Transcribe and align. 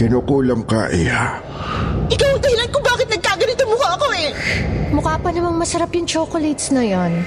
Kinukulam 0.00 0.64
ka, 0.64 0.88
Iha. 0.88 1.44
Ikaw 2.08 2.28
ang 2.32 2.40
dahilan 2.40 2.68
kung 2.72 2.80
bakit 2.80 3.12
nagkaganito 3.12 3.68
mukha 3.68 4.00
ako 4.00 4.06
eh. 4.16 4.32
Mukha 4.96 5.20
pa 5.20 5.28
namang 5.28 5.60
masarap 5.60 5.92
yung 5.92 6.08
chocolates 6.08 6.72
na 6.72 6.80
yan. 6.80 7.20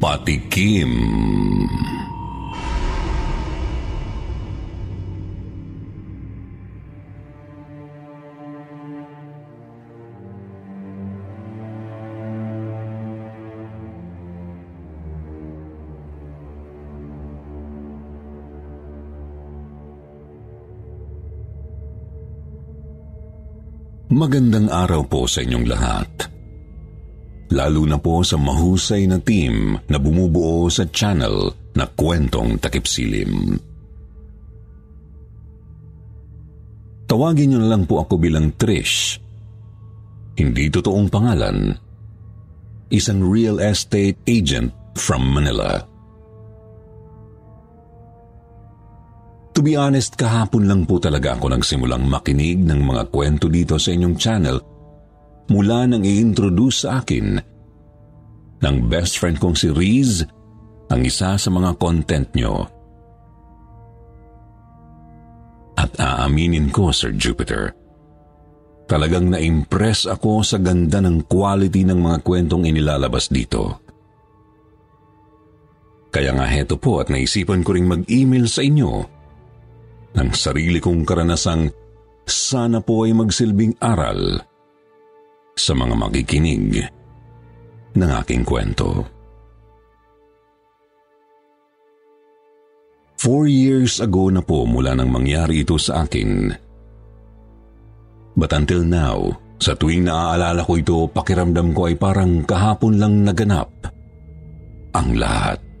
Patikim. 0.00 0.88
Magandang 24.12 24.68
araw 24.68 25.08
po 25.08 25.24
sa 25.24 25.40
inyong 25.40 25.66
lahat. 25.72 26.28
Lalo 27.48 27.88
na 27.88 27.96
po 27.96 28.20
sa 28.20 28.36
mahusay 28.36 29.08
na 29.08 29.16
team 29.16 29.72
na 29.88 29.96
bumubuo 29.96 30.68
sa 30.68 30.84
channel 30.92 31.48
na 31.72 31.88
Kwentong 31.88 32.60
Takipsilim. 32.60 33.56
Tawagin 37.08 37.56
niyo 37.56 37.64
na 37.64 37.72
lang 37.72 37.88
po 37.88 38.04
ako 38.04 38.20
bilang 38.20 38.52
Trish. 38.60 39.16
Hindi 40.36 40.68
totoong 40.68 41.08
pangalan. 41.08 41.72
Isang 42.92 43.24
real 43.24 43.64
estate 43.64 44.20
agent 44.28 44.76
from 44.92 45.24
Manila. 45.24 45.80
To 49.52 49.60
be 49.60 49.76
honest, 49.76 50.16
kahapon 50.16 50.64
lang 50.64 50.88
po 50.88 50.96
talaga 50.96 51.36
ako 51.36 51.52
nagsimulang 51.52 52.08
makinig 52.08 52.56
ng 52.64 52.80
mga 52.88 53.12
kwento 53.12 53.52
dito 53.52 53.76
sa 53.76 53.92
inyong 53.92 54.16
channel 54.16 54.56
mula 55.52 55.84
nang 55.84 56.00
i-introduce 56.00 56.88
sa 56.88 57.04
akin 57.04 57.36
ng 58.64 58.76
best 58.88 59.20
friend 59.20 59.36
kong 59.36 59.52
si 59.52 59.68
Riz 59.68 60.24
ang 60.88 61.04
isa 61.04 61.36
sa 61.36 61.48
mga 61.52 61.76
content 61.76 62.28
nyo. 62.32 62.64
At 65.76 66.00
aaminin 66.00 66.72
ko, 66.72 66.88
Sir 66.88 67.12
Jupiter, 67.12 67.76
talagang 68.88 69.36
na-impress 69.36 70.08
ako 70.08 70.40
sa 70.40 70.56
ganda 70.56 71.04
ng 71.04 71.28
quality 71.28 71.84
ng 71.84 72.00
mga 72.00 72.18
kwentong 72.24 72.64
inilalabas 72.64 73.28
dito. 73.28 73.84
Kaya 76.12 76.32
nga 76.36 76.48
heto 76.48 76.80
po 76.80 77.04
at 77.04 77.12
naisipan 77.12 77.60
ko 77.64 77.76
ring 77.76 77.88
mag-email 77.88 78.48
sa 78.48 78.64
inyo 78.64 79.20
ng 80.12 80.30
sarili 80.36 80.78
kong 80.78 81.04
karanasang 81.08 81.72
sana 82.28 82.78
po 82.84 83.04
ay 83.08 83.12
magsilbing 83.16 83.76
aral 83.82 84.38
sa 85.56 85.72
mga 85.76 85.94
makikinig 85.96 86.84
ng 87.92 88.10
aking 88.24 88.44
kwento. 88.44 89.04
Four 93.22 93.46
years 93.46 94.02
ago 94.02 94.34
na 94.34 94.42
po 94.42 94.66
mula 94.66 94.98
nang 94.98 95.06
mangyari 95.14 95.62
ito 95.62 95.78
sa 95.78 96.02
akin. 96.02 96.50
But 98.34 98.50
until 98.50 98.82
now, 98.82 99.38
sa 99.62 99.78
tuwing 99.78 100.10
naaalala 100.10 100.66
ko 100.66 100.74
ito, 100.74 101.06
pakiramdam 101.06 101.70
ko 101.70 101.86
ay 101.86 101.94
parang 101.94 102.42
kahapon 102.42 102.98
lang 102.98 103.22
naganap 103.22 103.70
ang 104.90 105.08
lahat. 105.14 105.71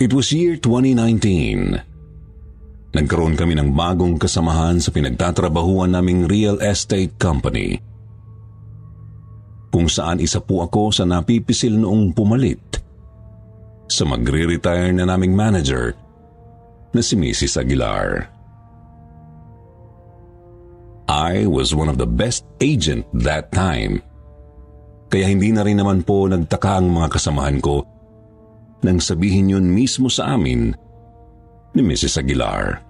It 0.00 0.16
was 0.16 0.32
year 0.32 0.56
2019. 0.56 1.76
Nagkaroon 2.96 3.36
kami 3.36 3.52
ng 3.52 3.76
bagong 3.76 4.16
kasamahan 4.16 4.80
sa 4.80 4.88
pinagtatrabahuan 4.96 5.92
naming 5.92 6.24
real 6.24 6.56
estate 6.64 7.20
company. 7.20 7.84
Kung 9.68 9.92
saan 9.92 10.24
isa 10.24 10.40
po 10.40 10.64
ako 10.64 10.88
sa 10.88 11.04
napipisil 11.04 11.76
noong 11.76 12.16
pumalit 12.16 12.80
sa 13.92 14.08
magre-retire 14.08 14.88
na 14.96 15.04
naming 15.04 15.36
manager 15.36 15.92
na 16.96 17.04
si 17.04 17.20
Mrs. 17.20 17.60
Aguilar. 17.60 18.24
I 21.12 21.44
was 21.44 21.76
one 21.76 21.92
of 21.92 22.00
the 22.00 22.08
best 22.08 22.48
agent 22.64 23.04
that 23.20 23.52
time. 23.52 24.00
Kaya 25.12 25.28
hindi 25.28 25.52
na 25.52 25.60
rin 25.60 25.76
naman 25.76 26.08
po 26.08 26.24
nagtaka 26.24 26.80
ang 26.80 26.88
mga 26.88 27.20
kasamahan 27.20 27.60
ko 27.60 27.99
nang 28.80 28.98
sabihin 28.98 29.52
yun 29.52 29.66
mismo 29.68 30.08
sa 30.08 30.36
amin 30.36 30.72
ni 31.76 31.82
Mrs. 31.84 32.20
Aguilar. 32.20 32.80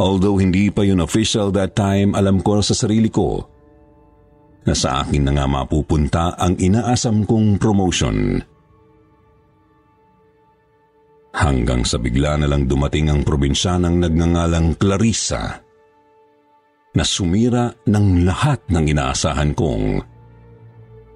Although 0.00 0.40
hindi 0.40 0.72
pa 0.72 0.82
yun 0.82 1.04
official 1.04 1.52
that 1.52 1.76
time, 1.76 2.16
alam 2.16 2.40
ko 2.40 2.64
sa 2.64 2.72
sarili 2.72 3.12
ko 3.12 3.44
na 4.64 4.72
sa 4.72 5.04
akin 5.04 5.28
na 5.28 5.32
nga 5.36 5.46
mapupunta 5.46 6.38
ang 6.38 6.56
inaasam 6.56 7.28
kong 7.28 7.60
promotion. 7.60 8.40
Hanggang 11.32 11.82
sa 11.82 11.96
bigla 11.96 12.36
na 12.40 12.46
lang 12.48 12.68
dumating 12.68 13.08
ang 13.08 13.20
probinsyanang 13.24 14.00
nagngangalang 14.00 14.76
Clarissa 14.76 15.60
na 16.92 17.04
sumira 17.04 17.72
ng 17.88 18.06
lahat 18.28 18.60
ng 18.68 18.84
inaasahan 18.84 19.56
kong 19.56 19.84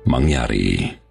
mangyari. 0.09 0.89
All 0.89 1.06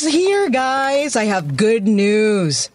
eyes 0.00 0.12
here, 0.12 0.48
guys. 0.48 1.16
I 1.16 1.28
have 1.28 1.60
good 1.60 1.84
news. 1.84 2.72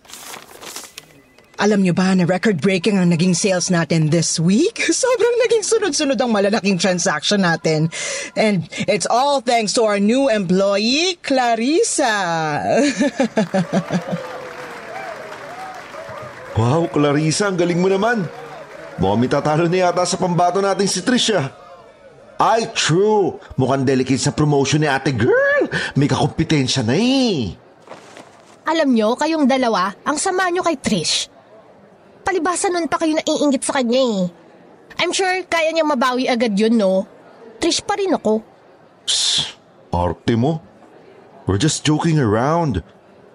Alam 1.57 1.87
nyo 1.87 1.95
ba 1.95 2.13
na 2.13 2.27
record-breaking 2.27 2.99
ang 2.99 3.09
naging 3.09 3.33
sales 3.33 3.71
natin 3.71 4.11
this 4.11 4.37
week? 4.37 4.83
Sobrang 4.91 5.35
naging 5.47 5.63
sunod-sunod 5.63 6.19
ang 6.21 6.29
malalaking 6.29 6.77
transaction 6.77 7.41
natin. 7.41 7.89
And 8.35 8.67
it's 8.85 9.07
all 9.07 9.39
thanks 9.39 9.73
to 9.79 9.87
our 9.87 9.97
new 9.97 10.29
employee, 10.29 11.17
Clarissa. 11.25 12.13
Wow, 16.55 16.87
Clarissa, 16.87 17.51
ang 17.51 17.59
galing 17.59 17.83
mo 17.83 17.91
naman. 17.91 18.31
Mukhang 18.95 19.19
may 19.19 19.27
tatalo 19.27 19.67
na 19.67 19.91
yata 19.91 20.07
sa 20.07 20.15
pambato 20.15 20.63
natin 20.63 20.87
si 20.87 21.03
Trisha. 21.03 21.51
Ay, 22.39 22.71
true. 22.71 23.43
Mukhang 23.59 23.83
delicate 23.83 24.23
sa 24.23 24.31
promotion 24.31 24.79
ni 24.79 24.87
ate 24.87 25.11
girl. 25.11 25.44
May 25.95 26.09
kakompetensya 26.09 26.81
na 26.83 26.95
eh. 26.95 27.55
Alam 28.65 28.97
nyo, 28.97 29.13
kayong 29.13 29.45
dalawa, 29.45 29.93
ang 30.01 30.17
sama 30.17 30.49
nyo 30.49 30.65
kay 30.65 30.77
Trish. 30.81 31.29
Palibasa 32.25 32.73
nun 32.73 32.89
pa 32.89 32.97
kayo 32.97 33.13
naiingit 33.13 33.61
sa 33.61 33.77
kanya 33.77 34.01
eh. 34.01 34.19
I'm 34.97 35.13
sure 35.13 35.45
kaya 35.45 35.69
niya 35.69 35.85
mabawi 35.85 36.25
agad 36.25 36.57
yun, 36.57 36.73
no? 36.73 37.05
Trish 37.61 37.85
pa 37.85 37.93
rin 37.93 38.17
ako. 38.17 38.41
Arte 39.93 40.33
mo. 40.33 40.59
We're 41.45 41.61
just 41.61 41.85
joking 41.85 42.17
around. 42.17 42.81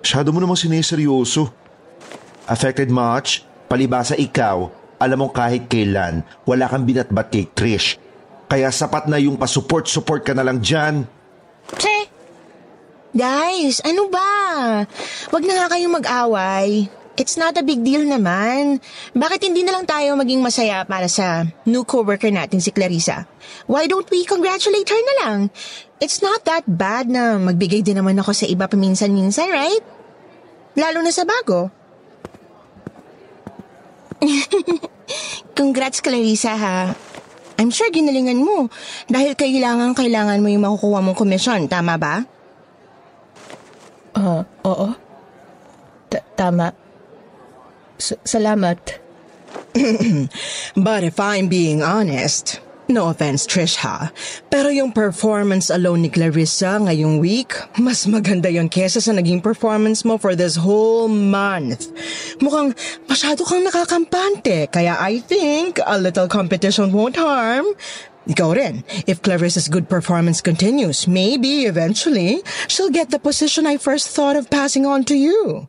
Masyado 0.02 0.34
mo 0.34 0.42
namang 0.42 0.58
sineseryoso. 0.58 1.48
Affected 2.50 2.90
much? 2.90 3.46
Palibasa 3.70 4.18
ikaw, 4.18 4.66
alam 4.98 5.22
mong 5.22 5.32
kahit 5.32 5.70
kailan, 5.70 6.26
wala 6.42 6.66
kang 6.66 6.82
binatbat 6.82 7.30
kay 7.30 7.46
Trish. 7.54 7.96
Kaya 8.50 8.74
sapat 8.74 9.06
na 9.06 9.14
yung 9.22 9.38
pasupport-support 9.38 10.26
ka 10.26 10.34
na 10.34 10.42
lang 10.42 10.58
dyan. 10.58 11.06
Guys, 13.10 13.82
ano 13.82 14.06
ba? 14.06 14.30
Wag 15.34 15.42
na 15.42 15.54
nga 15.58 15.74
kayong 15.74 15.98
mag-away. 15.98 16.86
It's 17.18 17.34
not 17.34 17.58
a 17.58 17.66
big 17.66 17.82
deal 17.82 18.06
naman. 18.06 18.78
Bakit 19.18 19.50
hindi 19.50 19.66
na 19.66 19.74
lang 19.74 19.84
tayo 19.84 20.14
maging 20.14 20.38
masaya 20.38 20.86
para 20.86 21.10
sa 21.10 21.42
new 21.66 21.82
coworker 21.82 22.30
natin 22.30 22.62
si 22.62 22.70
Clarissa? 22.70 23.26
Why 23.66 23.90
don't 23.90 24.06
we 24.14 24.22
congratulate 24.22 24.86
her 24.86 25.02
na 25.02 25.14
lang? 25.26 25.38
It's 25.98 26.22
not 26.22 26.46
that 26.46 26.62
bad 26.70 27.10
na 27.10 27.34
magbigay 27.42 27.82
din 27.82 27.98
naman 27.98 28.14
ako 28.22 28.30
sa 28.30 28.46
iba 28.46 28.70
paminsan-minsan, 28.70 29.50
right? 29.50 29.84
Lalo 30.78 31.02
na 31.02 31.10
sa 31.10 31.26
bago. 31.26 31.66
Congrats, 35.58 35.98
Clarissa, 35.98 36.54
ha? 36.54 36.94
I'm 37.58 37.74
sure 37.74 37.90
ginalingan 37.90 38.38
mo 38.38 38.70
dahil 39.10 39.34
kailangan-kailangan 39.34 40.38
mo 40.38 40.48
yung 40.48 40.62
makukuha 40.62 41.02
mong 41.02 41.18
komisyon, 41.18 41.66
tama 41.66 41.98
ba? 41.98 42.24
Ah, 44.20 44.44
oo. 44.68 44.88
Ta- 46.12 46.26
tama. 46.36 46.76
S- 47.96 48.20
salamat. 48.20 49.00
But 50.76 51.08
if 51.08 51.16
I'm 51.16 51.48
being 51.48 51.80
honest, 51.80 52.60
no 52.90 53.08
offense 53.08 53.46
Trish 53.46 53.80
ha, 53.80 54.12
pero 54.50 54.68
yung 54.68 54.92
performance 54.92 55.70
alone 55.72 56.04
ni 56.04 56.10
Clarissa 56.12 56.76
ngayong 56.82 57.22
week, 57.22 57.54
mas 57.80 58.04
maganda 58.04 58.50
yon 58.52 58.68
kesa 58.68 59.00
sa 59.00 59.14
naging 59.16 59.40
performance 59.40 60.04
mo 60.04 60.18
for 60.18 60.36
this 60.36 60.58
whole 60.58 61.08
month. 61.08 61.88
Mukhang 62.42 62.74
masyado 63.08 63.46
kang 63.46 63.64
nakakampante, 63.64 64.68
kaya 64.68 64.98
I 65.00 65.22
think 65.22 65.80
a 65.86 65.96
little 65.96 66.28
competition 66.28 66.92
won't 66.92 67.16
harm. 67.16 67.64
Ikaw 68.28 68.50
rin, 68.52 68.84
if 69.08 69.24
Clarissa's 69.24 69.68
good 69.68 69.88
performance 69.88 70.44
continues, 70.44 71.08
maybe 71.08 71.64
eventually 71.64 72.44
she'll 72.68 72.92
get 72.92 73.08
the 73.08 73.18
position 73.18 73.64
I 73.64 73.80
first 73.80 74.12
thought 74.12 74.36
of 74.36 74.52
passing 74.52 74.84
on 74.84 75.08
to 75.08 75.16
you. 75.16 75.68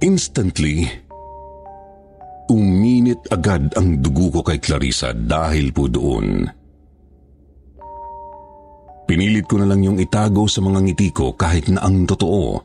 Instantly, 0.00 0.88
uminit 2.48 3.20
agad 3.28 3.76
ang 3.76 4.00
dugo 4.00 4.32
ko 4.32 4.40
kay 4.40 4.56
Clarissa 4.56 5.12
dahil 5.12 5.76
po 5.76 5.92
doon. 5.92 6.59
Pinilit 9.20 9.44
ko 9.44 9.60
na 9.60 9.68
lang 9.68 9.84
yung 9.84 10.00
itago 10.00 10.48
sa 10.48 10.64
mga 10.64 10.80
ngiti 10.80 11.12
ko 11.12 11.36
kahit 11.36 11.68
na 11.68 11.84
ang 11.84 12.08
totoo. 12.08 12.56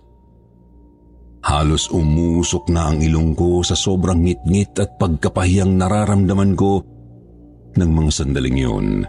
Halos 1.44 1.92
umusok 1.92 2.72
na 2.72 2.96
ang 2.96 3.04
ilong 3.04 3.36
ko 3.36 3.60
sa 3.60 3.75
sobrang 3.75 4.24
ngit-ngit 4.24 4.72
at 4.80 4.96
pagkapahiyang 4.96 5.75
nararamdaman 5.75 6.56
ko 6.56 6.80
ng 7.75 7.92
mga 7.92 8.12
sandaling 8.16 8.56
yun. 8.56 9.04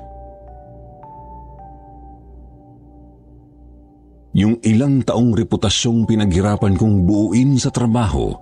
yung 4.36 4.60
ilang 4.66 5.00
taong 5.00 5.32
reputasyong 5.32 6.04
pinaghirapan 6.04 6.76
kong 6.76 7.08
buuin 7.08 7.56
sa 7.56 7.72
trabaho, 7.72 8.36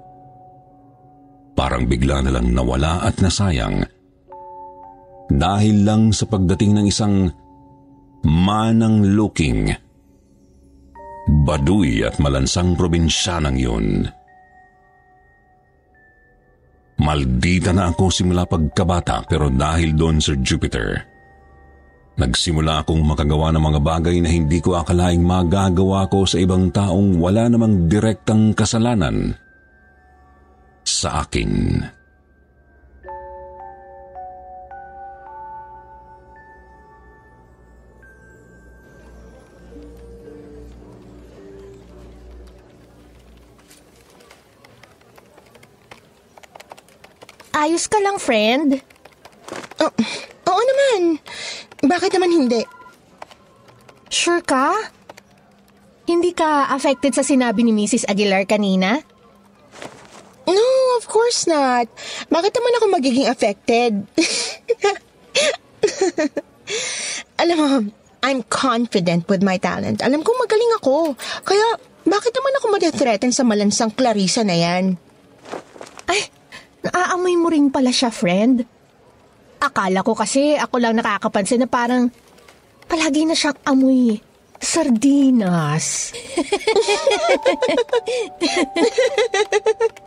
parang 1.54 1.86
bigla 1.86 2.18
na 2.24 2.34
lang 2.34 2.50
nawala 2.50 3.04
at 3.04 3.20
nasayang 3.22 3.84
dahil 5.30 5.86
lang 5.86 6.10
sa 6.10 6.26
pagdating 6.26 6.82
ng 6.82 6.86
isang 6.90 7.43
manang 8.24 9.14
looking, 9.14 9.70
baduy 11.44 12.04
at 12.04 12.16
malansang 12.18 12.74
probinsyanang 12.74 13.56
yun. 13.60 14.08
Maldita 17.00 17.74
na 17.74 17.92
ako 17.92 18.08
simula 18.08 18.48
pagkabata 18.48 19.28
pero 19.28 19.52
dahil 19.52 19.92
doon 19.92 20.22
Sir 20.22 20.40
Jupiter, 20.40 21.14
Nagsimula 22.14 22.86
akong 22.86 23.02
makagawa 23.02 23.50
ng 23.50 23.58
mga 23.58 23.80
bagay 23.82 24.22
na 24.22 24.30
hindi 24.30 24.62
ko 24.62 24.78
akalaing 24.78 25.26
magagawa 25.26 26.06
ko 26.06 26.22
sa 26.22 26.38
ibang 26.38 26.70
taong 26.70 27.18
wala 27.18 27.50
namang 27.50 27.90
direktang 27.90 28.54
kasalanan 28.54 29.34
sa 30.86 31.26
akin. 31.26 31.82
Ayos 47.54 47.86
ka 47.86 48.02
lang, 48.02 48.18
friend. 48.18 48.82
Oh, 49.78 49.92
oo 50.50 50.62
naman. 50.66 51.22
Bakit 51.86 52.10
naman 52.18 52.34
hindi? 52.34 52.66
Sure 54.10 54.42
ka? 54.42 54.74
Hindi 56.04 56.34
ka 56.34 56.74
affected 56.74 57.14
sa 57.14 57.22
sinabi 57.22 57.62
ni 57.62 57.70
Mrs. 57.70 58.10
Aguilar 58.10 58.42
kanina? 58.44 58.98
No, 60.44 60.66
of 60.98 61.06
course 61.06 61.46
not. 61.46 61.86
Bakit 62.28 62.52
naman 62.58 62.76
ako 62.76 62.86
magiging 62.90 63.30
affected? 63.30 64.02
Alam 67.40 67.56
mo, 67.56 67.68
I'm 68.24 68.42
confident 68.50 69.30
with 69.30 69.46
my 69.46 69.62
talent. 69.62 70.02
Alam 70.02 70.26
kong 70.26 70.42
magaling 70.42 70.72
ako. 70.80 71.14
Kaya, 71.46 71.78
bakit 72.04 72.32
naman 72.36 72.56
ako 72.58 72.66
madethreaten 72.72 73.32
sa 73.32 73.46
malansang 73.46 73.92
Clarissa 73.92 74.44
na 74.44 74.56
yan? 74.56 74.96
Ay, 76.04 76.28
naaamoy 76.84 77.34
mo 77.40 77.48
rin 77.48 77.72
pala 77.72 77.90
siya, 77.90 78.12
friend. 78.12 78.68
Akala 79.58 80.04
ko 80.04 80.12
kasi 80.12 80.60
ako 80.60 80.76
lang 80.76 81.00
nakakapansin 81.00 81.64
na 81.64 81.68
parang 81.70 82.12
palagi 82.84 83.24
na 83.24 83.32
siyang 83.32 83.56
amoy 83.64 84.20
sardinas. 84.60 86.12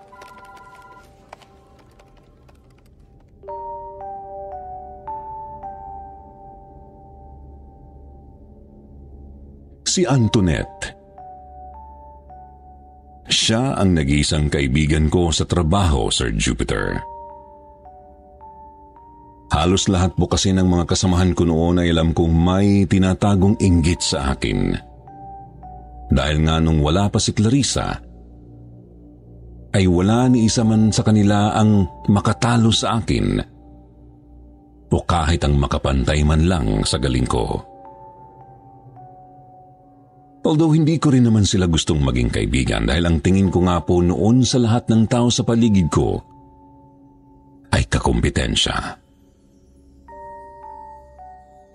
si 9.98 10.06
Antoinette. 10.06 10.97
Siya 13.48 13.80
ang 13.80 13.96
nag-iisang 13.96 14.52
kaibigan 14.52 15.08
ko 15.08 15.32
sa 15.32 15.48
trabaho, 15.48 16.12
Sir 16.12 16.36
Jupiter. 16.36 17.00
Halos 19.48 19.88
lahat 19.88 20.20
po 20.20 20.28
kasi 20.28 20.52
ng 20.52 20.68
mga 20.68 20.84
kasamahan 20.84 21.32
ko 21.32 21.48
noon 21.48 21.80
ay 21.80 21.96
alam 21.96 22.12
kong 22.12 22.28
may 22.28 22.84
tinatagong 22.92 23.56
inggit 23.64 24.04
sa 24.04 24.36
akin. 24.36 24.76
Dahil 26.12 26.44
nga 26.44 26.60
nung 26.60 26.84
wala 26.84 27.08
pa 27.08 27.24
si 27.24 27.32
Clarissa, 27.32 27.96
ay 29.72 29.88
wala 29.88 30.28
ni 30.28 30.44
isa 30.52 30.68
man 30.68 30.92
sa 30.92 31.08
kanila 31.08 31.56
ang 31.56 31.88
makatalo 32.12 32.68
sa 32.76 33.00
akin 33.00 33.40
o 34.92 34.98
kahit 35.08 35.40
ang 35.48 35.56
makapantay 35.56 36.20
man 36.28 36.52
lang 36.52 36.84
sa 36.84 37.00
galing 37.00 37.24
ko. 37.24 37.64
Although 40.48 40.72
hindi 40.72 40.96
ko 40.96 41.12
rin 41.12 41.28
naman 41.28 41.44
sila 41.44 41.68
gustong 41.68 42.00
maging 42.00 42.32
kaibigan 42.32 42.88
dahil 42.88 43.04
ang 43.04 43.20
tingin 43.20 43.52
ko 43.52 43.68
nga 43.68 43.84
po 43.84 44.00
noon 44.00 44.48
sa 44.48 44.64
lahat 44.64 44.88
ng 44.88 45.04
tao 45.12 45.28
sa 45.28 45.44
paligid 45.44 45.92
ko 45.92 46.24
ay 47.76 47.84
kakumpetensya. 47.92 48.96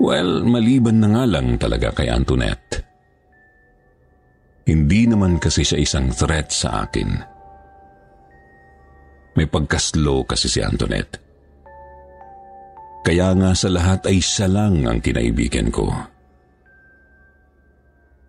Well, 0.01 0.41
maliban 0.49 1.05
na 1.05 1.13
nga 1.13 1.25
lang 1.29 1.61
talaga 1.61 1.93
kay 1.93 2.08
Antoinette. 2.08 2.81
Hindi 4.65 5.05
naman 5.05 5.37
kasi 5.37 5.69
siya 5.69 5.77
isang 5.77 6.08
threat 6.08 6.49
sa 6.49 6.89
akin. 6.89 7.11
May 9.37 9.53
pagkaslow 9.53 10.25
kasi 10.25 10.49
si 10.49 10.65
Antoinette. 10.65 11.20
Kaya 13.05 13.37
nga 13.37 13.53
sa 13.53 13.69
lahat 13.69 14.08
ay 14.08 14.17
siya 14.17 14.49
lang 14.49 14.89
ang 14.89 15.05
kinaibigan 15.05 15.69
ko. 15.69 15.93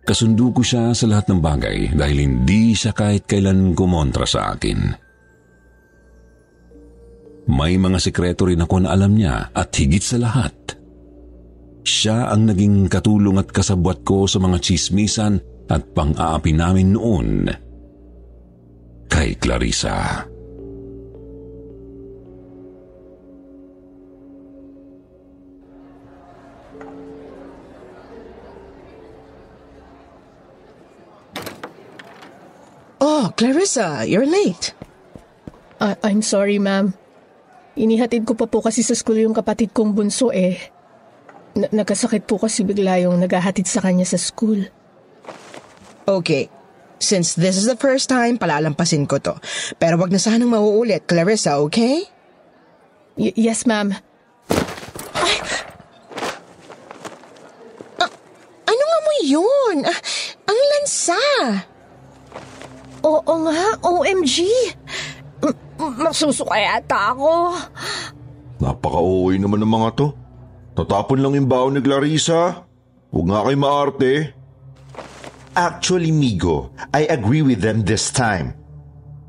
Kasundo 0.04 0.52
ko 0.52 0.60
siya 0.60 0.92
sa 0.92 1.08
lahat 1.08 1.32
ng 1.32 1.40
bagay 1.40 1.96
dahil 1.96 2.18
hindi 2.28 2.76
siya 2.76 2.92
kahit 2.92 3.24
kailan 3.24 3.72
kumontra 3.72 4.28
sa 4.28 4.52
akin. 4.52 4.80
May 7.48 7.80
mga 7.80 8.00
sekreto 8.00 8.48
rin 8.48 8.64
ako 8.64 8.84
na 8.84 8.92
alam 8.92 9.16
niya 9.16 9.52
at 9.52 9.72
higit 9.76 10.04
sa 10.04 10.20
lahat– 10.20 10.56
siya 11.84 12.32
ang 12.32 12.48
naging 12.48 12.88
katulong 12.88 13.44
at 13.44 13.52
kasabwat 13.52 14.08
ko 14.08 14.24
sa 14.24 14.40
mga 14.40 14.58
chismisan 14.64 15.36
at 15.68 15.84
pang-aapi 15.92 16.56
namin 16.56 16.96
noon 16.96 17.28
kay 19.12 19.36
Clarissa. 19.36 20.24
Oh, 33.24 33.32
Clarissa, 33.32 34.04
you're 34.04 34.28
late. 34.28 34.76
I- 35.80 35.96
I'm 36.04 36.20
sorry, 36.20 36.60
ma'am. 36.60 36.92
Inihatid 37.80 38.28
ko 38.28 38.36
pa 38.36 38.52
po 38.52 38.60
kasi 38.60 38.84
sa 38.84 39.00
school 39.00 39.16
yung 39.16 39.32
kapatid 39.32 39.72
kong 39.72 39.96
bunso 39.96 40.28
eh. 40.36 40.60
Na- 41.56 41.72
nagkasakit 41.72 42.28
po 42.28 42.36
kasi 42.36 42.68
bigla 42.68 43.00
yung 43.00 43.24
naghahatid 43.24 43.64
sa 43.64 43.80
kanya 43.80 44.04
sa 44.04 44.20
school. 44.20 44.68
Okay. 46.04 46.52
Since 47.00 47.40
this 47.40 47.56
is 47.56 47.64
the 47.64 47.80
first 47.80 48.12
time, 48.12 48.36
palalampasin 48.36 49.08
ko 49.08 49.24
to. 49.24 49.40
Pero 49.80 49.96
wag 50.04 50.12
na 50.12 50.20
sanang 50.20 50.52
mauulit, 50.52 51.08
Clarissa, 51.08 51.64
okay? 51.64 52.04
Y- 53.16 53.40
yes, 53.40 53.64
ma'am. 53.64 53.96
Ano 58.68 58.84
nga 58.84 59.00
mo 59.00 59.14
yun? 59.24 59.78
Ah, 59.88 60.00
ang 60.44 60.60
lansa. 60.76 61.20
Oo 63.04 63.34
nga, 63.44 63.60
OMG! 63.84 64.36
M- 65.44 65.60
masusuka 66.00 66.56
yata 66.56 67.12
ako. 67.12 67.52
Napaka-uwi 68.64 69.36
naman 69.38 69.60
ng 69.60 69.72
mga 69.72 69.90
to. 70.00 70.08
Tatapon 70.74 71.20
lang 71.20 71.36
yung 71.36 71.50
baon 71.52 71.76
ni 71.76 71.82
Clarissa. 71.84 72.64
Huwag 73.12 73.28
nga 73.30 73.44
kayo 73.46 73.58
maarte. 73.60 74.14
Actually, 75.54 76.10
Migo, 76.10 76.74
I 76.96 77.06
agree 77.06 77.46
with 77.46 77.62
them 77.62 77.86
this 77.86 78.10
time. 78.10 78.58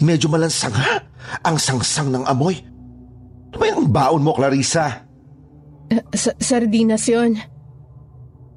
Medyo 0.00 0.33
malansang 0.33 0.73
ha? 0.73 1.04
Ang 1.45 1.61
sangsang 1.61 2.09
ng 2.09 2.25
amoy. 2.25 2.64
Ano 3.52 3.57
ba 3.61 3.66
yung 3.69 3.90
baon 3.93 4.25
mo, 4.25 4.33
Clarissa? 4.33 5.04
S- 6.14 6.38
sardinas 6.40 7.04
yun. 7.11 7.37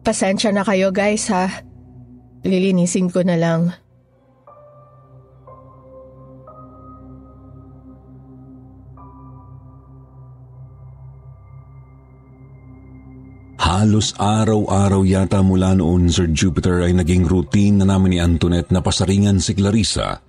Pasensya 0.01 0.55
na 0.55 0.63
kayo 0.63 0.95
guys 0.95 1.27
ha. 1.27 1.51
Lilinisin 2.47 3.11
ko 3.11 3.19
na 3.27 3.35
lang. 3.35 3.75
Halos 13.67 14.15
araw-araw 14.15 15.03
yata 15.03 15.43
mula 15.43 15.75
noon, 15.75 16.07
Sir 16.07 16.31
Jupiter, 16.31 16.87
ay 16.87 16.95
naging 16.95 17.27
routine 17.27 17.83
na 17.83 17.91
namin 17.91 18.15
ni 18.15 18.19
Antoinette 18.23 18.71
na 18.71 18.79
pasaringan 18.79 19.43
si 19.43 19.51
Clarissa. 19.51 20.23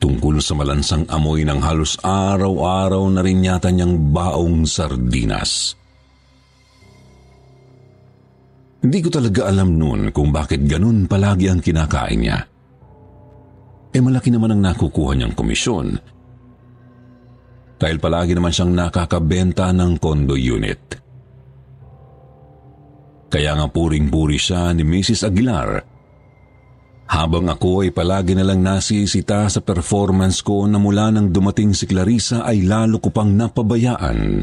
Tungkol 0.00 0.40
sa 0.40 0.56
malansang 0.56 1.04
amoy 1.12 1.44
ng 1.44 1.60
halos 1.60 2.00
araw-araw 2.00 3.04
na 3.12 3.20
rin 3.20 3.44
yata 3.44 3.68
niyang 3.68 4.16
baong 4.16 4.64
sardinas. 4.64 5.76
Hindi 8.80 8.98
ko 9.04 9.12
talaga 9.12 9.52
alam 9.52 9.76
noon 9.76 10.08
kung 10.08 10.32
bakit 10.32 10.64
ganun 10.64 11.04
palagi 11.04 11.52
ang 11.52 11.60
kinakain 11.60 12.16
niya. 12.16 12.40
Eh 13.92 14.00
malaki 14.00 14.32
naman 14.32 14.56
ang 14.56 14.72
nakukuha 14.72 15.20
niyang 15.20 15.36
komisyon. 15.36 16.00
Dahil 17.76 18.00
palagi 18.00 18.32
naman 18.32 18.56
siyang 18.56 18.72
nakakabenta 18.72 19.68
ng 19.76 20.00
condo 20.00 20.32
unit. 20.32 20.99
Kaya 23.30 23.54
nga 23.54 23.66
puring-puri 23.70 24.36
siya 24.36 24.74
ni 24.74 24.82
Mrs. 24.82 25.22
Aguilar. 25.30 25.86
Habang 27.10 27.46
ako 27.50 27.86
ay 27.86 27.90
palagi 27.94 28.34
na 28.34 28.46
lang 28.46 28.62
nasisita 28.62 29.46
sa 29.46 29.60
performance 29.62 30.42
ko 30.42 30.66
na 30.66 30.78
mula 30.78 31.10
nang 31.10 31.30
dumating 31.30 31.74
si 31.74 31.86
Clarissa 31.86 32.42
ay 32.46 32.66
lalo 32.66 33.02
ko 33.02 33.10
pang 33.10 33.30
napabayaan. 33.30 34.42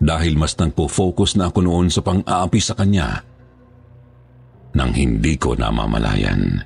Dahil 0.00 0.36
mas 0.36 0.56
nagpo-focus 0.56 1.40
na 1.40 1.48
ako 1.48 1.60
noon 1.64 1.88
sa 1.88 2.04
pang-aapi 2.04 2.60
sa 2.60 2.76
kanya 2.76 3.24
nang 4.74 4.90
hindi 4.90 5.38
ko 5.38 5.54
namamalayan. 5.54 6.58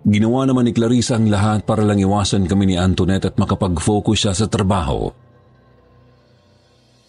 Ginawa 0.00 0.48
naman 0.48 0.68
ni 0.68 0.72
Clarissa 0.72 1.16
ang 1.16 1.28
lahat 1.28 1.64
para 1.64 1.84
lang 1.84 2.00
iwasan 2.00 2.48
kami 2.48 2.72
ni 2.72 2.76
Antoinette 2.76 3.32
at 3.32 3.36
makapag-focus 3.36 4.16
siya 4.16 4.32
sa 4.36 4.46
trabaho. 4.48 5.12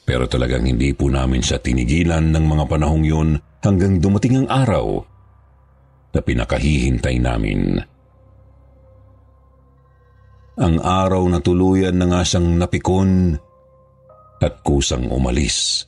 Pero 0.05 0.25
talagang 0.25 0.65
hindi 0.65 0.91
po 0.91 1.07
namin 1.07 1.39
siya 1.39 1.61
tinigilan 1.61 2.33
ng 2.33 2.45
mga 2.45 2.65
panahong 2.67 3.05
yun 3.05 3.29
hanggang 3.61 4.01
dumating 4.01 4.43
ang 4.43 4.47
araw 4.49 4.85
na 6.11 6.19
pinakahihintay 6.19 7.15
namin. 7.21 7.79
Ang 10.59 10.75
araw 10.83 11.23
na 11.31 11.39
tuluyan 11.39 11.95
na 11.95 12.05
nga 12.11 12.21
siyang 12.27 12.59
napikon 12.59 13.39
at 14.41 14.59
kusang 14.65 15.07
umalis 15.07 15.85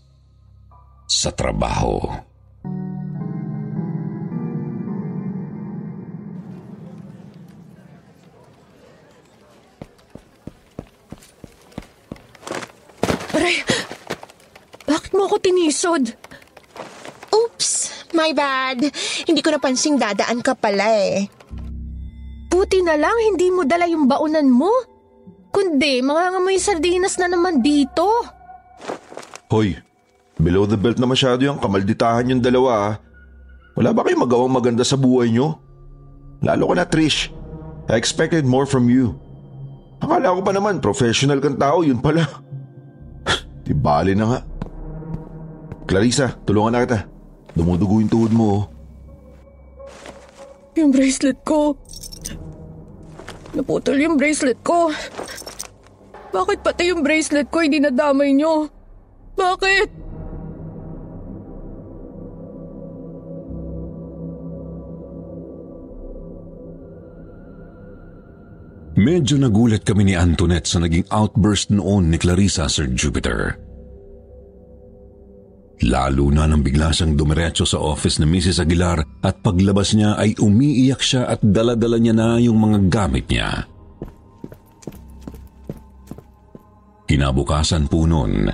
sa 1.09 1.33
trabaho. 1.33 1.99
Aray! 13.33 13.82
Bakit 15.13 15.21
mo 15.21 15.29
ako 15.29 15.45
tinisod? 15.45 16.03
Oops, 17.29 17.69
my 18.17 18.33
bad. 18.33 18.81
Hindi 19.29 19.45
ko 19.45 19.53
napansing 19.53 20.01
dadaan 20.01 20.41
ka 20.41 20.57
pala 20.57 20.89
eh. 20.89 21.29
Buti 22.49 22.81
na 22.81 22.97
lang 22.97 23.13
hindi 23.21 23.53
mo 23.53 23.61
dala 23.61 23.85
yung 23.85 24.09
baunan 24.09 24.49
mo. 24.49 24.73
Kundi, 25.53 26.01
mga 26.01 26.33
ngamoy 26.33 26.57
sardinas 26.57 27.21
na 27.21 27.29
naman 27.29 27.61
dito. 27.61 28.09
Hoy, 29.53 29.77
below 30.41 30.65
the 30.65 30.81
belt 30.81 30.97
na 30.97 31.05
masyado 31.05 31.45
yung 31.45 31.61
kamalditahan 31.61 32.33
yung 32.33 32.41
dalawa 32.41 32.71
ah. 32.73 32.93
Wala 33.77 33.93
ba 33.93 34.09
kayong 34.09 34.25
magawang 34.25 34.49
maganda 34.49 34.81
sa 34.81 34.97
buhay 34.97 35.29
nyo? 35.29 35.61
Lalo 36.41 36.65
ko 36.65 36.73
na 36.73 36.89
Trish. 36.89 37.29
I 37.85 38.01
expected 38.01 38.49
more 38.49 38.65
from 38.65 38.89
you. 38.89 39.13
Akala 40.01 40.33
ko 40.33 40.41
pa 40.41 40.57
naman 40.57 40.81
professional 40.81 41.37
kang 41.37 41.61
tao, 41.61 41.85
yun 41.85 42.01
pala. 42.01 42.25
Di 43.69 43.77
bali 43.77 44.17
na 44.17 44.25
nga. 44.25 44.52
Clarissa, 45.83 46.33
tulungan 46.47 46.73
na 46.73 46.83
kita. 46.87 46.99
Dumudugo 47.53 48.01
yung 48.01 48.11
tuhod 48.11 48.33
mo. 48.33 48.45
oh. 48.49 48.63
Yung 50.73 50.89
bracelet 50.89 51.37
ko. 51.45 51.77
Naputol 53.53 54.01
yung 54.01 54.17
bracelet 54.17 54.57
ko. 54.65 54.89
Bakit 56.33 56.65
pati 56.65 56.89
yung 56.89 57.05
bracelet 57.05 57.45
ko 57.53 57.61
hindi 57.61 57.77
nadamay 57.77 58.33
nyo? 58.33 58.65
Bakit? 59.37 60.01
Medyo 68.93 69.41
nagulat 69.41 69.85
kami 69.85 70.09
ni 70.09 70.13
Antoinette 70.13 70.69
sa 70.69 70.77
naging 70.77 71.05
outburst 71.09 71.73
noon 71.73 72.13
ni 72.13 72.17
Clarissa, 72.21 72.69
Sir 72.69 72.89
Jupiter. 72.93 73.62
Lalo 75.83 76.31
na 76.31 76.47
nang 76.47 76.63
bigla 76.63 76.95
siyang 76.95 77.19
dumiretso 77.19 77.67
sa 77.67 77.81
office 77.83 78.23
ni 78.23 78.27
Mrs. 78.29 78.63
Aguilar 78.63 79.03
at 79.19 79.43
paglabas 79.43 79.91
niya 79.91 80.15
ay 80.15 80.39
umiiyak 80.39 81.03
siya 81.03 81.27
at 81.27 81.43
daladala 81.43 81.99
niya 81.99 82.15
na 82.15 82.39
yung 82.39 82.55
mga 82.55 82.79
gamit 82.87 83.27
niya. 83.27 83.67
Kinabukasan 87.03 87.91
po 87.91 88.07
noon, 88.07 88.47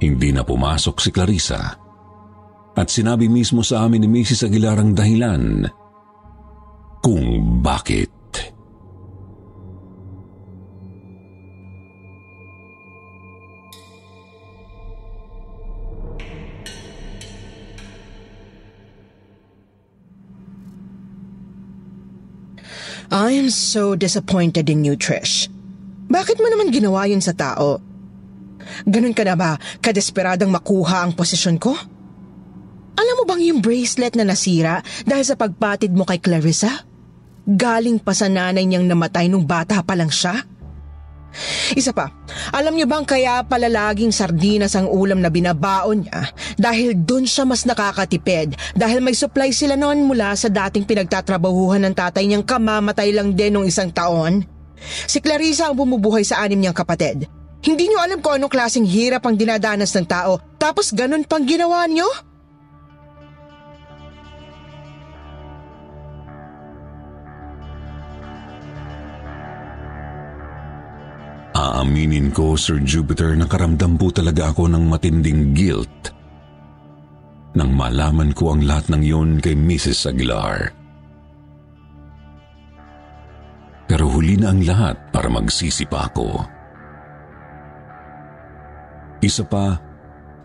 hindi 0.00 0.28
na 0.32 0.42
pumasok 0.42 0.96
si 0.96 1.10
Clarissa 1.12 1.60
at 2.74 2.88
sinabi 2.90 3.28
mismo 3.28 3.60
sa 3.60 3.84
amin 3.84 4.08
ni 4.08 4.08
Mrs. 4.08 4.48
Aguilar 4.48 4.80
ang 4.80 4.96
dahilan 4.96 5.68
kung 7.04 7.60
bakit. 7.60 8.13
I 23.44 23.52
am 23.52 23.52
so 23.52 23.92
disappointed 23.92 24.72
in 24.72 24.88
you, 24.88 24.96
Trish. 24.96 25.52
Bakit 26.08 26.40
mo 26.40 26.48
naman 26.48 26.72
ginawa 26.72 27.04
yun 27.04 27.20
sa 27.20 27.36
tao? 27.36 27.76
Ganun 28.88 29.12
ka 29.12 29.20
na 29.20 29.36
ba 29.36 29.60
kadesperadang 29.84 30.48
makuha 30.48 31.04
ang 31.04 31.12
posisyon 31.12 31.60
ko? 31.60 31.76
Alam 32.96 33.14
mo 33.20 33.24
bang 33.28 33.44
yung 33.44 33.60
bracelet 33.60 34.16
na 34.16 34.24
nasira 34.24 34.80
dahil 35.04 35.28
sa 35.28 35.36
pagpatid 35.36 35.92
mo 35.92 36.08
kay 36.08 36.24
Clarissa? 36.24 36.88
Galing 37.44 38.00
pa 38.00 38.16
sa 38.16 38.32
nanay 38.32 38.64
niyang 38.64 38.88
namatay 38.88 39.28
nung 39.28 39.44
bata 39.44 39.84
pa 39.84 39.92
lang 39.92 40.08
siya? 40.08 40.40
Isa 41.74 41.90
pa, 41.90 42.14
alam 42.54 42.74
niyo 42.74 42.86
bang 42.86 43.02
kaya 43.02 43.42
pala 43.42 43.66
laging 43.66 44.14
sardinas 44.14 44.78
ang 44.78 44.86
ulam 44.86 45.18
na 45.18 45.30
binabaon 45.30 46.06
niya 46.06 46.30
dahil 46.54 46.94
dun 46.94 47.26
siya 47.26 47.42
mas 47.42 47.66
nakakatipid 47.66 48.54
dahil 48.78 49.02
may 49.02 49.12
supply 49.18 49.50
sila 49.50 49.74
noon 49.74 50.06
mula 50.06 50.34
sa 50.38 50.46
dating 50.46 50.86
pinagtatrabahuhan 50.86 51.82
ng 51.84 51.94
tatay 51.94 52.24
niyang 52.24 52.46
kamamatay 52.46 53.10
lang 53.10 53.34
din 53.34 53.58
nung 53.58 53.66
isang 53.66 53.90
taon? 53.90 54.46
Si 55.08 55.18
Clarissa 55.18 55.70
ang 55.70 55.76
bumubuhay 55.78 56.22
sa 56.22 56.44
anim 56.44 56.60
niyang 56.60 56.76
kapatid. 56.76 57.26
Hindi 57.64 57.88
niyo 57.88 57.96
alam 57.96 58.20
kung 58.20 58.36
anong 58.36 58.52
klaseng 58.52 58.84
hirap 58.84 59.24
ang 59.24 59.40
dinadanas 59.40 59.90
ng 59.96 60.06
tao 60.06 60.38
tapos 60.60 60.92
ganun 60.92 61.24
pang 61.24 61.42
ginawa 61.42 61.88
niyo? 61.88 62.06
Aaminin 71.84 72.32
ko, 72.32 72.56
Sir 72.56 72.80
Jupiter, 72.80 73.36
nakaramdam 73.36 74.00
po 74.00 74.08
talaga 74.08 74.48
ako 74.48 74.72
ng 74.72 74.88
matinding 74.88 75.52
guilt 75.52 76.16
nang 77.52 77.76
malaman 77.76 78.32
ko 78.32 78.56
ang 78.56 78.64
lahat 78.64 78.88
ng 78.88 79.04
yun 79.04 79.36
kay 79.36 79.52
Mrs. 79.52 80.08
Aguilar. 80.08 80.72
Pero 83.84 84.08
huli 84.16 84.40
na 84.40 84.56
ang 84.56 84.64
lahat 84.64 84.96
para 85.12 85.28
magsisi 85.28 85.84
pa 85.84 86.08
ako. 86.08 86.28
Isa 89.20 89.44
pa, 89.44 89.76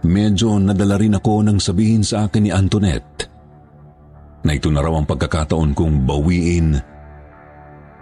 medyo 0.03 0.60
nadala 0.60 1.00
rin 1.00 1.15
ako 1.15 1.48
nang 1.48 1.63
sabihin 1.63 2.03
sa 2.03 2.27
akin 2.27 2.43
ni 2.43 2.51
Antoinette 2.51 3.31
na 4.43 4.51
ito 4.60 4.67
na 4.67 4.84
raw 4.84 4.91
ang 4.91 5.08
pagkakataon 5.08 5.72
kong 5.72 6.03
bawiin 6.03 6.75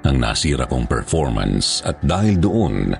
ang 0.09 0.17
nasira 0.17 0.65
kong 0.65 0.89
performance 0.89 1.85
at 1.85 2.01
dahil 2.01 2.41
doon, 2.41 2.97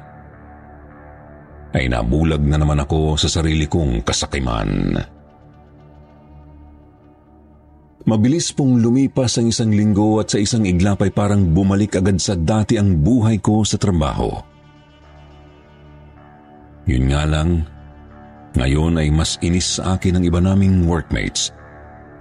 ay 1.76 1.92
nabulag 1.92 2.44
na 2.44 2.56
naman 2.60 2.80
ako 2.80 3.20
sa 3.20 3.28
sarili 3.28 3.68
kong 3.68 4.06
kasakiman. 4.06 4.96
Mabilis 8.08 8.56
pong 8.56 8.80
lumipas 8.80 9.36
ang 9.36 9.52
isang 9.52 9.68
linggo 9.68 10.24
at 10.24 10.32
sa 10.32 10.40
isang 10.40 10.64
iglap 10.64 11.04
ay 11.04 11.12
parang 11.12 11.44
bumalik 11.52 12.00
agad 12.00 12.16
sa 12.24 12.40
dati 12.40 12.80
ang 12.80 13.04
buhay 13.04 13.44
ko 13.44 13.68
sa 13.68 13.76
trabaho. 13.76 14.32
Yun 16.88 17.12
nga 17.12 17.28
lang, 17.28 17.68
ngayon 18.56 19.04
ay 19.04 19.12
mas 19.12 19.36
inis 19.44 19.76
sa 19.76 20.00
akin 20.00 20.18
ang 20.18 20.24
iba 20.24 20.40
naming 20.40 20.88
workmates, 20.88 21.52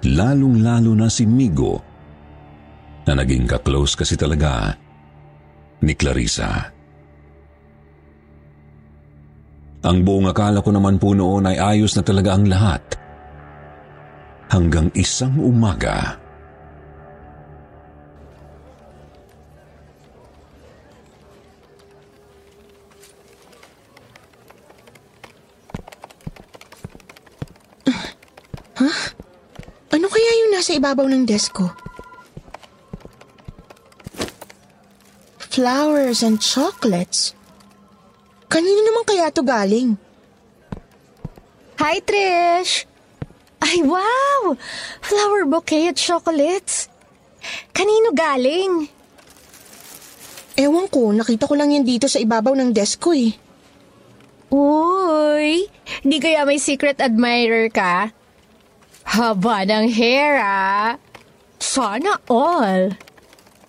lalong-lalo 0.03 0.91
na 0.99 1.07
si 1.07 1.23
Migo, 1.23 1.79
na 3.07 3.23
naging 3.23 3.47
kaklose 3.47 3.95
kasi 3.95 4.19
talaga 4.19 4.75
ni 5.87 5.95
Clarissa. 5.95 6.76
Ang 9.87 10.03
buong 10.03 10.27
akala 10.27 10.67
ko 10.67 10.75
naman 10.75 10.99
po 10.99 11.15
noon 11.15 11.47
ay 11.47 11.63
ayos 11.63 11.95
na 11.95 12.03
talaga 12.03 12.35
ang 12.35 12.51
lahat. 12.51 12.83
Hanggang 14.51 14.91
isang 14.99 15.39
umaga. 15.39 16.19
Ano 29.95 30.11
kaya 30.11 30.31
yung 30.43 30.51
nasa 30.51 30.75
ibabaw 30.75 31.07
ng 31.07 31.31
desk 31.31 31.63
ko? 31.63 31.71
Flowers 35.39 36.27
and 36.27 36.43
chocolates. 36.43 37.36
Kanino 38.47 38.81
naman 38.87 39.05
kaya 39.07 39.31
to 39.35 39.43
galing? 39.43 39.99
Hi, 41.83 41.99
Trish! 42.01 42.87
Ay, 43.61 43.83
wow! 43.83 44.55
Flower 45.03 45.45
bouquet 45.45 45.91
at 45.91 45.99
chocolates. 45.99 46.87
Kanino 47.75 48.15
galing? 48.15 48.87
Ewan 50.57 50.89
ko, 50.89 51.13
nakita 51.13 51.45
ko 51.45 51.55
lang 51.59 51.75
yan 51.75 51.85
dito 51.85 52.09
sa 52.09 52.23
ibabaw 52.23 52.57
ng 52.57 52.73
desk 52.73 53.03
ko 53.03 53.13
eh. 53.13 53.35
Uy, 54.49 55.67
di 56.01 56.17
kaya 56.23 56.47
may 56.49 56.63
secret 56.63 57.03
admirer 57.03 57.69
ka? 57.69 58.15
Haba 59.05 59.67
ng 59.67 59.91
hair, 59.91 60.39
ah. 60.41 60.97
Sana 61.61 62.23
all. 62.31 62.95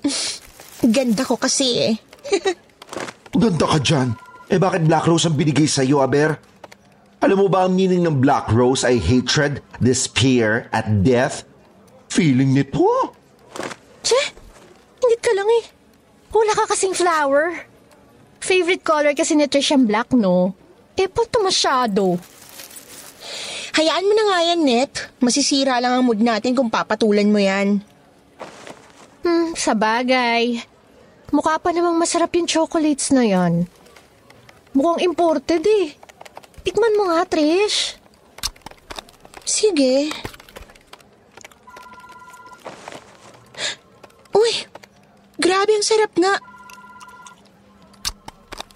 Ganda 0.96 1.26
ko 1.26 1.36
kasi 1.36 1.92
eh. 1.92 1.96
Ganda 3.42 3.66
ka 3.68 3.80
dyan. 3.82 4.27
Eh 4.48 4.56
bakit 4.56 4.88
Black 4.88 5.04
Rose 5.04 5.28
ang 5.28 5.36
binigay 5.36 5.68
sa'yo, 5.68 6.00
Aber? 6.00 6.40
Alam 7.20 7.44
mo 7.44 7.48
ba 7.52 7.68
ang 7.68 7.76
meaning 7.76 8.08
ng 8.08 8.24
Black 8.24 8.48
Rose 8.48 8.88
ay 8.88 8.96
hatred, 8.96 9.60
despair, 9.84 10.72
at 10.72 10.88
death? 11.04 11.44
Feeling 12.08 12.56
nito. 12.56 12.88
Che, 14.00 14.22
ingit 15.04 15.20
ka 15.20 15.36
lang 15.36 15.50
eh. 15.52 15.64
Wala 16.32 16.54
ka 16.56 16.64
kasing 16.72 16.96
flower. 16.96 17.60
Favorite 18.40 18.88
color 18.88 19.12
kasi 19.12 19.36
ni 19.36 19.52
Trish 19.52 19.76
ang 19.76 19.84
black, 19.84 20.16
no? 20.16 20.56
Eh, 20.96 21.12
to 21.12 21.40
masyado. 21.44 22.16
Hayaan 23.76 24.08
mo 24.08 24.14
na 24.16 24.24
nga 24.32 24.40
yan, 24.48 24.62
Net. 24.64 24.94
Masisira 25.20 25.78
lang 25.84 26.00
ang 26.00 26.06
mood 26.08 26.24
natin 26.24 26.56
kung 26.56 26.72
papatulan 26.72 27.28
mo 27.28 27.38
yan. 27.38 27.84
Hmm, 29.28 29.52
sa 29.54 29.76
bagay. 29.76 30.64
Mukha 31.36 31.60
pa 31.60 31.76
namang 31.76 32.00
masarap 32.00 32.32
yung 32.40 32.48
chocolates 32.48 33.12
na 33.12 33.28
yan. 33.28 33.68
Mukhang 34.78 35.02
imported 35.02 35.66
eh. 35.66 35.98
Tikman 36.62 36.94
mo 37.02 37.10
nga, 37.10 37.26
Trish. 37.26 37.98
Sige. 39.42 40.14
Uy, 44.38 44.54
grabe 45.42 45.74
ang 45.74 45.82
sarap 45.82 46.14
nga. 46.14 46.38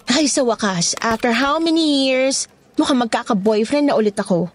Ay, 0.10 0.26
sa 0.26 0.42
wakas, 0.42 0.98
after 1.06 1.38
how 1.38 1.62
many 1.62 2.10
years, 2.10 2.50
mukhang 2.82 3.06
magkaka-boyfriend 3.06 3.94
na 3.94 3.94
ulit 3.94 4.18
ako. 4.18 4.50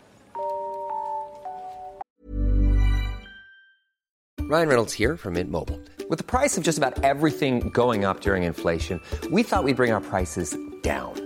Ryan 4.51 4.67
Reynolds 4.67 4.95
here 4.99 5.15
from 5.15 5.39
Mint 5.39 5.51
Mobile. 5.51 5.79
With 6.11 6.19
the 6.19 6.27
price 6.27 6.59
of 6.59 6.67
just 6.67 6.79
about 6.79 7.03
everything 7.07 7.71
going 7.71 8.03
up 8.03 8.19
during 8.19 8.43
inflation, 8.43 8.99
we 9.31 9.43
thought 9.47 9.63
we'd 9.63 9.79
bring 9.79 9.95
our 9.95 10.03
prices 10.03 10.59
down. 10.83 11.26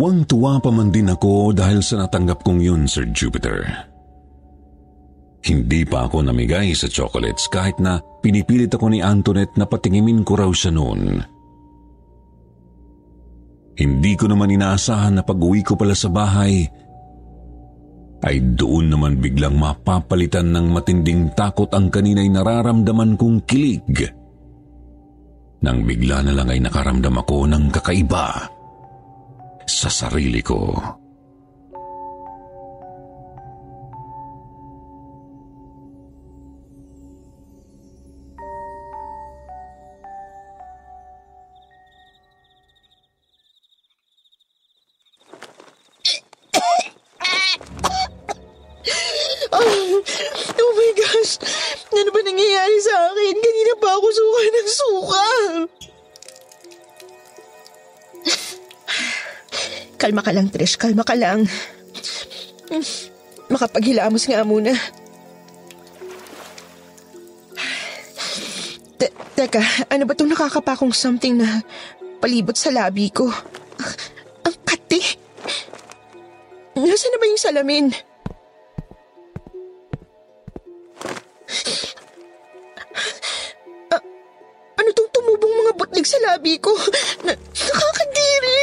Tuwang-tuwa 0.00 0.64
pa 0.64 0.72
man 0.72 0.88
din 0.88 1.12
ako 1.12 1.52
dahil 1.52 1.84
sa 1.84 2.00
natanggap 2.00 2.40
kong 2.40 2.64
yun, 2.64 2.88
Sir 2.88 3.04
Jupiter. 3.12 3.68
Hindi 5.44 5.84
pa 5.84 6.08
ako 6.08 6.24
namigay 6.24 6.72
sa 6.72 6.88
chocolates 6.88 7.44
kahit 7.52 7.76
na 7.76 8.00
pinipilit 8.24 8.72
ako 8.72 8.88
ni 8.88 9.04
Antoinette 9.04 9.60
na 9.60 9.68
patingimin 9.68 10.24
ko 10.24 10.40
raw 10.40 10.48
siya 10.48 10.72
noon. 10.72 11.20
Hindi 13.76 14.12
ko 14.16 14.24
naman 14.24 14.48
inaasahan 14.48 15.20
na 15.20 15.22
pag-uwi 15.22 15.60
ko 15.68 15.76
pala 15.76 15.92
sa 15.92 16.08
bahay 16.08 16.64
ay 18.24 18.40
doon 18.56 18.96
naman 18.96 19.20
biglang 19.20 19.60
mapapalitan 19.60 20.48
ng 20.48 20.72
matinding 20.72 21.28
takot 21.36 21.68
ang 21.76 21.92
kanina'y 21.92 22.32
nararamdaman 22.32 23.20
kong 23.20 23.44
kilig. 23.44 24.08
Nang 25.60 25.84
bigla 25.84 26.24
na 26.24 26.32
lang 26.32 26.48
ay 26.48 26.64
nakaramdam 26.64 27.20
ako 27.20 27.44
ng 27.52 27.68
kakaiba 27.68 28.59
sa 29.70 29.86
sarili 29.86 30.42
ko. 30.42 30.74
Oh, 49.50 50.72
my 50.76 50.90
gosh! 50.94 51.38
Ano 51.90 52.10
ba 52.14 52.20
nangyayari 52.22 52.78
sa 52.82 52.94
akin? 53.10 53.34
Kanina 53.38 53.74
pa 53.82 53.98
ako 53.98 54.08
suka 54.14 54.40
ng 54.46 54.70
suka. 54.70 55.29
Kalma 60.00 60.24
ka 60.24 60.32
lang, 60.32 60.48
Trish. 60.48 60.80
Kalma 60.80 61.04
ka 61.04 61.12
lang. 61.12 61.44
Makapaghilamos 63.52 64.24
nga 64.24 64.40
muna. 64.46 64.72
Te- 68.96 69.14
teka, 69.36 69.60
ano 69.92 70.02
ba 70.08 70.16
itong 70.16 70.32
nakakapakong 70.32 70.94
something 70.96 71.36
na 71.36 71.60
palibot 72.20 72.56
sa 72.56 72.72
labi 72.72 73.12
ko? 73.12 73.28
Ang 74.44 74.56
kati! 74.64 75.00
Nasaan 76.80 77.12
na 77.12 77.20
ba 77.20 77.26
yung 77.28 77.42
salamin? 77.42 77.86
Ah, 83.90 84.02
ano 84.78 84.88
tong 84.92 85.10
tumubong 85.10 85.54
mga 85.64 85.72
butlig 85.76 86.06
sa 86.06 86.20
labi 86.22 86.56
ko? 86.56 86.70
Na, 87.26 87.34
nakakadiri! 87.34 88.60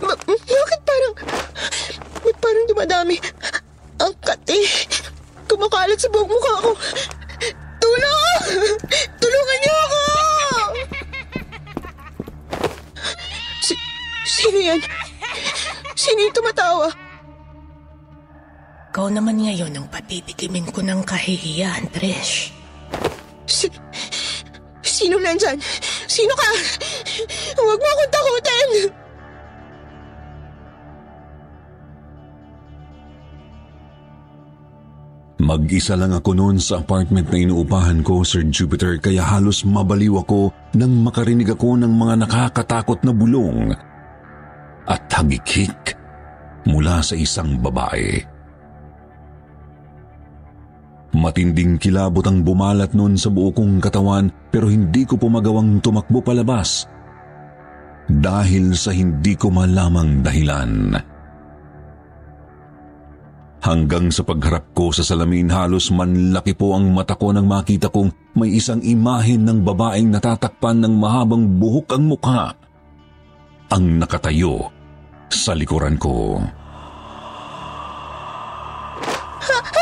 Ba- 0.00 0.22
bakit 0.26 0.80
parang... 0.82 1.14
Ba't 2.22 2.36
parang 2.38 2.64
dumadami? 2.66 3.16
Ang 3.98 4.14
kati! 4.22 4.62
Kumakalat 5.46 5.91
sa 6.02 6.10
buong 6.10 6.26
mukha 6.26 6.54
ko! 6.66 6.70
Tulong! 7.78 8.42
Tulungan 9.22 9.58
niyo 9.62 9.74
ako! 9.86 10.02
Si, 13.62 13.74
sino 14.26 14.58
yan? 14.58 14.80
Sino 15.94 16.18
yung 16.26 16.34
tumatawa? 16.34 16.90
Ikaw 18.90 19.06
naman 19.14 19.46
ngayon 19.46 19.70
ang 19.78 19.86
patitikimin 19.86 20.74
ko 20.74 20.82
ng 20.82 21.06
kahihiyan, 21.06 21.94
Trish. 21.94 22.50
Si, 23.46 23.70
si 24.82 25.06
Sino 25.06 25.22
nandyan? 25.22 25.56
Sino 26.10 26.34
ka? 26.34 26.50
Huwag 27.62 27.78
mo 27.78 27.88
akong 27.94 28.10
takutin! 28.10 28.70
Mag-isa 35.42 35.98
lang 35.98 36.14
ako 36.14 36.38
noon 36.38 36.62
sa 36.62 36.78
apartment 36.78 37.26
na 37.26 37.38
inuupahan 37.42 38.06
ko, 38.06 38.22
Sir 38.22 38.46
Jupiter, 38.46 39.02
kaya 39.02 39.26
halos 39.26 39.66
mabaliw 39.66 40.22
ako 40.22 40.54
nang 40.78 41.02
makarinig 41.02 41.50
ako 41.50 41.82
ng 41.82 41.90
mga 41.90 42.14
nakakatakot 42.22 43.02
na 43.02 43.10
bulong 43.10 43.74
at 44.86 45.02
hagikik 45.10 45.98
mula 46.70 47.02
sa 47.02 47.18
isang 47.18 47.58
babae. 47.58 48.22
Matinding 51.10 51.74
kilabot 51.74 52.22
ang 52.22 52.46
bumalat 52.46 52.94
noon 52.94 53.18
sa 53.18 53.26
buo 53.26 53.50
kong 53.50 53.82
katawan 53.82 54.30
pero 54.54 54.70
hindi 54.70 55.02
ko 55.02 55.18
pumagawang 55.18 55.82
tumakbo 55.82 56.22
palabas 56.22 56.86
dahil 58.06 58.78
sa 58.78 58.94
hindi 58.94 59.34
ko 59.34 59.50
malamang 59.50 60.22
dahilan. 60.22 61.11
Hanggang 63.62 64.10
sa 64.10 64.26
pagharap 64.26 64.74
ko 64.74 64.90
sa 64.90 65.06
salamin 65.06 65.46
halos 65.46 65.94
manlaki 65.94 66.50
po 66.50 66.74
ang 66.74 66.90
mata 66.90 67.14
ko 67.14 67.30
nang 67.30 67.46
makita 67.46 67.86
kong 67.86 68.10
may 68.34 68.58
isang 68.58 68.82
imahin 68.82 69.46
ng 69.46 69.62
babaeng 69.62 70.10
natatakpan 70.10 70.82
ng 70.82 70.94
mahabang 70.98 71.46
buhok 71.62 71.94
ang 71.94 72.10
mukha 72.10 72.58
ang 73.72 74.02
nakatayo 74.02 74.68
sa 75.30 75.54
likuran 75.56 75.96
ko. 75.96 76.42
Kung 79.42 79.81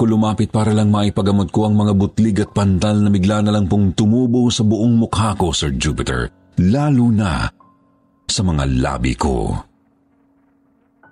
ako 0.00 0.16
lumapit 0.16 0.48
para 0.48 0.72
lang 0.72 0.88
maipagamot 0.88 1.52
ko 1.52 1.68
ang 1.68 1.76
mga 1.76 1.92
butlig 1.92 2.40
at 2.40 2.56
pantal 2.56 3.04
na 3.04 3.12
bigla 3.12 3.44
na 3.44 3.52
lang 3.52 3.68
pong 3.68 3.92
tumubo 3.92 4.48
sa 4.48 4.64
buong 4.64 4.96
mukha 4.96 5.36
ko, 5.36 5.52
Sir 5.52 5.76
Jupiter, 5.76 6.32
lalo 6.56 7.12
na 7.12 7.44
sa 8.24 8.40
mga 8.40 8.64
labi 8.80 9.12
ko. 9.12 9.52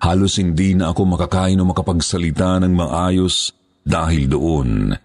Halos 0.01 0.41
hindi 0.41 0.73
na 0.73 0.89
ako 0.89 1.05
makakain 1.05 1.61
o 1.61 1.69
makapagsalita 1.69 2.65
ng 2.65 2.73
maayos 2.73 3.53
dahil 3.85 4.25
doon. 4.25 4.97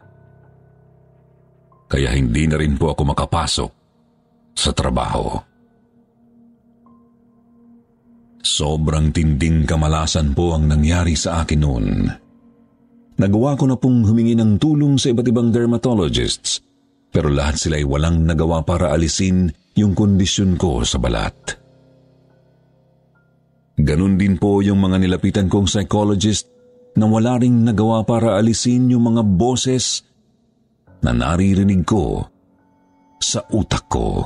Kaya 1.92 2.16
hindi 2.16 2.48
na 2.48 2.56
rin 2.56 2.80
po 2.80 2.96
ako 2.96 3.04
makapasok 3.12 3.72
sa 4.56 4.72
trabaho. 4.72 5.28
Sobrang 8.40 9.12
tinding 9.12 9.68
kamalasan 9.68 10.32
po 10.32 10.56
ang 10.56 10.72
nangyari 10.72 11.20
sa 11.20 11.44
akin 11.44 11.60
noon. 11.60 12.23
Nagawa 13.14 13.54
ko 13.54 13.70
na 13.70 13.78
pong 13.78 14.10
humingi 14.10 14.34
ng 14.34 14.58
tulong 14.58 14.98
sa 14.98 15.14
iba't 15.14 15.28
ibang 15.30 15.54
dermatologists, 15.54 16.66
pero 17.14 17.30
lahat 17.30 17.62
sila 17.62 17.78
ay 17.78 17.86
walang 17.86 18.26
nagawa 18.26 18.66
para 18.66 18.90
alisin 18.90 19.54
yung 19.78 19.94
kondisyon 19.94 20.58
ko 20.58 20.82
sa 20.82 20.98
balat. 20.98 21.62
Ganon 23.78 24.18
din 24.18 24.38
po 24.38 24.62
yung 24.66 24.82
mga 24.82 25.02
nilapitan 25.02 25.50
kong 25.50 25.70
psychologist 25.70 26.50
na 26.94 27.10
wala 27.10 27.42
ring 27.42 27.66
nagawa 27.66 28.06
para 28.06 28.38
alisin 28.38 28.90
yung 28.94 29.14
mga 29.14 29.26
boses 29.26 30.06
na 31.02 31.14
naririnig 31.14 31.82
ko 31.86 32.22
sa 33.18 33.42
utak 33.50 33.86
ko. 33.90 34.26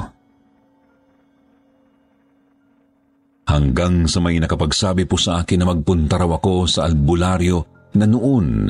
Hanggang 3.48 4.12
sa 4.12 4.20
may 4.20 4.36
nakapagsabi 4.44 5.08
po 5.08 5.16
sa 5.16 5.40
akin 5.40 5.64
na 5.64 5.72
magpunta 5.72 6.20
raw 6.20 6.36
ako 6.36 6.68
sa 6.68 6.84
albularyo 6.84 7.77
na 7.96 8.06
noon 8.10 8.68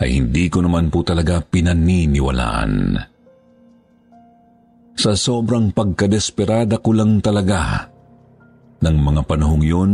ay 0.00 0.10
hindi 0.20 0.48
ko 0.48 0.64
naman 0.64 0.88
po 0.88 1.04
talaga 1.04 1.42
pinaniniwalaan. 1.42 2.96
Sa 4.94 5.12
sobrang 5.18 5.74
pagkadesperada 5.74 6.78
ko 6.78 6.90
lang 6.94 7.18
talaga 7.18 7.90
ng 8.80 8.96
mga 8.96 9.22
panahong 9.26 9.64
yun 9.64 9.92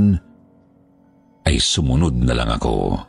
ay 1.48 1.56
sumunod 1.56 2.14
na 2.20 2.34
lang 2.36 2.50
ako. 2.52 3.08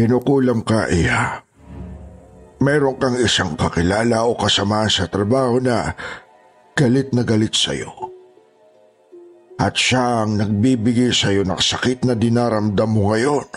Kinukulam 0.00 0.64
ka, 0.64 0.88
Iha. 0.88 1.49
Meron 2.60 3.00
kang 3.00 3.16
isang 3.16 3.56
kakilala 3.56 4.28
o 4.28 4.36
kasama 4.36 4.84
sa 4.84 5.08
trabaho 5.08 5.56
na 5.64 5.96
galit 6.76 7.08
na 7.16 7.24
galit 7.24 7.56
sa'yo. 7.56 7.88
At 9.56 9.80
siya 9.80 10.24
ang 10.24 10.36
nagbibigay 10.36 11.08
sa'yo 11.08 11.44
ng 11.48 11.56
sakit 11.56 12.04
na 12.04 12.12
dinaramdam 12.12 12.88
mo 12.88 13.16
ngayon. 13.16 13.48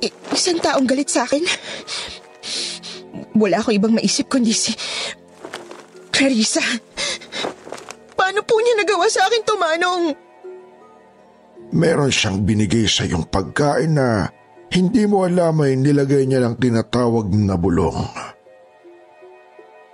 I- 0.00 0.16
isang 0.32 0.60
taong 0.64 0.88
galit 0.88 1.12
sa 1.12 1.28
akin? 1.28 1.44
Wala 3.36 3.60
akong 3.60 3.76
ibang 3.76 3.92
maisip 3.92 4.32
kundi 4.32 4.56
si... 4.56 4.72
Clarissa. 6.14 6.64
Paano 8.16 8.40
po 8.48 8.56
niya 8.64 8.80
nagawa 8.80 9.12
sa 9.12 9.28
akin 9.28 9.42
to, 9.44 9.54
Manong? 9.60 10.04
Meron 11.74 12.08
siyang 12.08 12.46
binigay 12.46 12.88
sa 12.88 13.04
iyong 13.04 13.26
pagkain 13.28 13.98
na 13.98 14.30
hindi 14.74 15.06
mo 15.06 15.22
alam 15.22 15.62
ay 15.62 15.78
nilagay 15.78 16.26
niya 16.26 16.42
ng 16.42 16.58
tinatawag 16.58 17.30
na 17.30 17.54
bulong. 17.54 17.94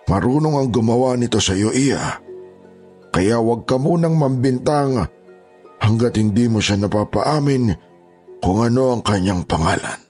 Marunong 0.09 0.57
ang 0.59 0.69
gumawa 0.73 1.15
nito 1.15 1.39
sa 1.39 1.55
iyo, 1.55 1.71
Iya. 1.71 2.19
Kaya 3.11 3.43
huwag 3.43 3.67
ka 3.67 3.77
munang 3.77 4.15
mambintang 4.17 5.07
hanggat 5.83 6.15
hindi 6.15 6.47
mo 6.47 6.63
siya 6.63 6.79
napapaamin 6.79 7.75
kung 8.39 8.59
ano 8.63 8.95
ang 8.95 9.03
kanyang 9.03 9.43
pangalan. 9.45 10.10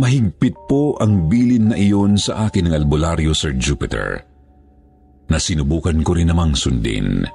Mahigpit 0.00 0.56
po 0.64 0.96
ang 0.96 1.28
bilin 1.28 1.70
na 1.70 1.76
iyon 1.76 2.16
sa 2.16 2.48
akin 2.48 2.72
ng 2.72 2.74
albularyo, 2.74 3.36
Sir 3.36 3.52
Jupiter, 3.52 4.24
na 5.28 5.36
sinubukan 5.36 6.00
ko 6.00 6.16
rin 6.16 6.32
namang 6.32 6.56
sundin. 6.56 7.28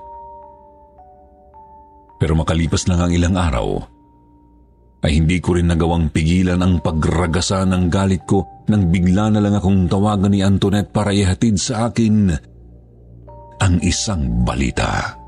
Pero 2.18 2.34
makalipas 2.34 2.90
lang 2.90 3.06
ang 3.06 3.14
ilang 3.14 3.38
araw, 3.38 3.86
ay 5.06 5.22
hindi 5.22 5.38
ko 5.38 5.54
rin 5.54 5.70
nagawang 5.70 6.10
pigilan 6.10 6.58
ang 6.58 6.82
pagragasa 6.82 7.62
ng 7.70 7.86
galit 7.94 8.26
ko 8.26 8.66
nang 8.66 8.90
bigla 8.90 9.30
na 9.30 9.38
lang 9.46 9.54
akong 9.54 9.86
tawagan 9.86 10.34
ni 10.34 10.42
Antoinette 10.42 10.90
para 10.90 11.14
ihatid 11.14 11.62
sa 11.62 11.94
akin 11.94 12.34
ang 13.62 13.76
isang 13.86 14.42
balita. 14.42 15.14
Trish, 15.14 15.25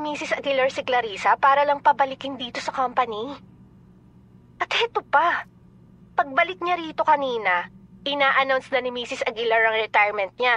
Mrs. 0.00 0.40
Aguilar 0.40 0.72
si 0.72 0.80
Clarissa 0.80 1.36
para 1.36 1.60
lang 1.68 1.84
pabalikin 1.84 2.40
dito 2.40 2.56
sa 2.56 2.72
company? 2.72 3.36
At 4.56 4.72
heto 4.72 5.04
pa, 5.04 5.44
pagbalik 6.16 6.64
niya 6.64 6.80
rito 6.80 7.04
kanina, 7.04 7.68
ina-announce 8.08 8.72
na 8.72 8.80
ni 8.80 8.88
Mrs. 8.88 9.28
Aguilar 9.28 9.68
ang 9.68 9.76
retirement 9.76 10.32
niya. 10.40 10.56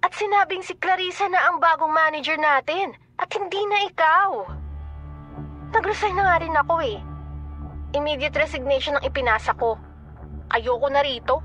At 0.00 0.16
sinabing 0.16 0.64
si 0.64 0.72
Clarissa 0.80 1.28
na 1.28 1.44
ang 1.52 1.60
bagong 1.60 1.92
manager 1.92 2.40
natin 2.40 2.96
at 3.20 3.28
hindi 3.36 3.60
na 3.68 3.78
ikaw. 3.84 4.30
Nag-resign 5.76 6.16
na 6.16 6.24
nga 6.24 6.40
rin 6.40 6.56
ako 6.56 6.74
eh. 6.80 6.98
Immediate 7.92 8.36
resignation 8.40 8.96
ang 8.96 9.04
ipinasa 9.04 9.52
ko. 9.60 9.76
Ayoko 10.48 10.88
na 10.88 11.04
rito. 11.04 11.44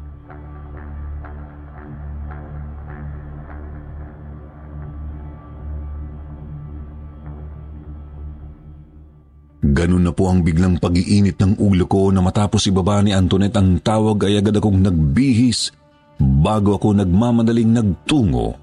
Ganun 9.74 10.06
na 10.06 10.14
po 10.14 10.30
ang 10.30 10.46
biglang 10.46 10.78
pag-iinit 10.78 11.42
ng 11.42 11.58
ulo 11.58 11.90
ko 11.90 12.14
na 12.14 12.22
matapos 12.22 12.70
ibaba 12.70 13.02
ni 13.02 13.10
Antoinette 13.10 13.58
ang 13.58 13.82
tawag 13.82 14.22
ay 14.30 14.38
agad 14.38 14.62
akong 14.62 14.78
nagbihis 14.78 15.74
bago 16.22 16.78
ako 16.78 16.94
nagmamadaling 16.94 17.74
nagtungo 17.74 18.54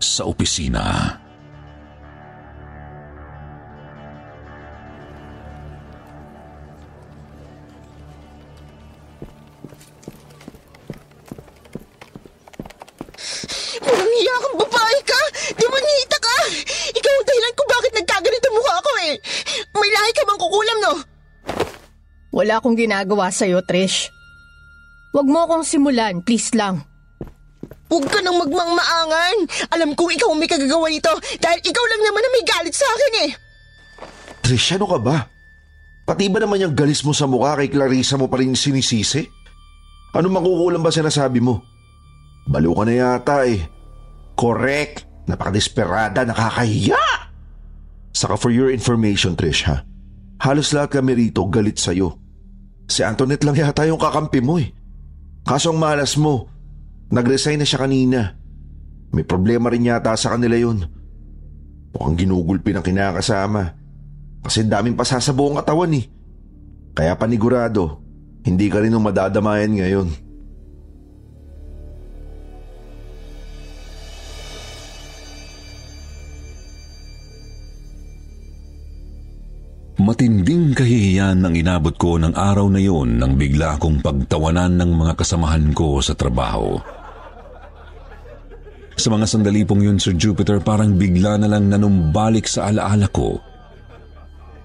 sa 0.00 0.24
opisina. 0.24 1.12
Walang 13.84 14.12
hiya 14.16 14.34
kang 14.40 14.56
babae 14.56 15.00
ka! 15.04 15.20
Demonita 15.52 16.16
ka! 16.16 16.36
Ikaw 16.96 17.12
ang 17.12 17.26
dahilan 17.28 17.52
kung 17.52 17.70
bakit 17.76 17.92
nagkaganito 17.92 18.48
mukha 18.56 18.76
ko 18.80 18.92
eh! 19.04 19.14
May 19.78 19.92
lahi 19.94 20.12
ka 20.12 20.22
bang 20.26 20.40
kukulam, 20.40 20.78
no? 20.82 20.94
Wala 22.34 22.60
akong 22.60 22.76
ginagawa 22.76 23.32
sa'yo, 23.32 23.64
Trish. 23.64 24.12
Huwag 25.16 25.26
mo 25.26 25.48
akong 25.48 25.64
simulan, 25.64 26.20
please 26.20 26.52
lang. 26.52 26.84
Huwag 27.88 28.04
ka 28.04 28.20
nang 28.20 28.36
magmangmaangan! 28.36 29.36
Alam 29.72 29.96
kong 29.96 30.12
ikaw 30.12 30.28
ang 30.28 30.38
may 30.38 30.50
kagagawa 30.50 30.92
nito 30.92 31.08
dahil 31.40 31.58
ikaw 31.64 31.84
lang 31.88 32.02
naman 32.04 32.20
ang 32.20 32.34
may 32.36 32.44
galit 32.44 32.74
sa 32.76 32.84
akin 32.84 33.14
eh! 33.24 33.30
Trish, 34.44 34.76
ano 34.76 34.84
ka 34.84 34.98
ba? 35.00 35.16
Pati 36.04 36.28
ba 36.28 36.40
naman 36.40 36.60
yung 36.60 36.76
galis 36.76 37.00
mo 37.04 37.16
sa 37.16 37.24
mukha 37.24 37.56
kay 37.56 37.72
Clarissa 37.72 38.20
mo 38.20 38.28
pa 38.28 38.40
rin 38.40 38.52
sinisisi? 38.52 39.24
Ano 40.12 40.28
makukulang 40.28 40.84
ba 40.84 40.92
sinasabi 40.92 41.40
mo? 41.40 41.64
Balo 42.48 42.72
ka 42.76 42.84
na 42.84 42.94
yata 42.96 43.44
eh. 43.44 43.60
Correct. 44.36 45.04
Napakadesperada, 45.28 46.24
nakakahiya. 46.24 47.27
Saka 48.18 48.34
for 48.34 48.50
your 48.50 48.74
information, 48.74 49.38
Trish 49.38 49.62
ha. 49.70 49.86
Halos 50.42 50.74
lahat 50.74 50.98
kami 50.98 51.14
rito 51.14 51.46
galit 51.46 51.78
sa'yo. 51.78 52.18
Si 52.90 53.06
Antoinette 53.06 53.46
lang 53.46 53.54
yata 53.54 53.86
yung 53.86 54.02
kakampi 54.02 54.42
mo 54.42 54.58
eh. 54.58 54.74
Kaso 55.46 55.70
ang 55.70 55.78
malas 55.78 56.18
mo, 56.18 56.50
nag-resign 57.14 57.62
na 57.62 57.66
siya 57.68 57.86
kanina. 57.86 58.34
May 59.14 59.22
problema 59.22 59.70
rin 59.70 59.86
yata 59.86 60.18
sa 60.18 60.34
kanila 60.34 60.58
yun. 60.58 60.82
Mukhang 61.94 62.18
ginugulpi 62.18 62.74
ng 62.74 62.82
kinakasama. 62.82 63.78
Kasi 64.42 64.66
daming 64.66 64.98
pasa 64.98 65.22
katawan 65.22 65.94
eh. 65.94 66.10
Kaya 66.98 67.14
panigurado, 67.14 68.02
hindi 68.42 68.66
ka 68.66 68.82
rin 68.82 68.98
madadamayan 68.98 69.78
ngayon. 69.78 70.08
Matinding 79.98 80.78
kahihiyan 80.78 81.42
ang 81.42 81.58
inabot 81.58 81.90
ko 81.98 82.22
ng 82.22 82.30
araw 82.30 82.70
na 82.70 82.78
yon 82.78 83.18
nang 83.18 83.34
bigla 83.34 83.74
akong 83.74 83.98
pagtawanan 83.98 84.78
ng 84.78 84.94
mga 84.94 85.18
kasamahan 85.18 85.74
ko 85.74 85.98
sa 85.98 86.14
trabaho. 86.14 86.78
Sa 88.94 89.10
mga 89.10 89.26
sandali 89.26 89.66
pong 89.66 89.82
yun, 89.82 89.98
Sir 89.98 90.14
Jupiter, 90.14 90.62
parang 90.62 90.94
bigla 90.94 91.34
na 91.34 91.50
lang 91.50 91.66
nanumbalik 91.66 92.46
sa 92.46 92.70
alaala 92.70 93.10
ko 93.10 93.42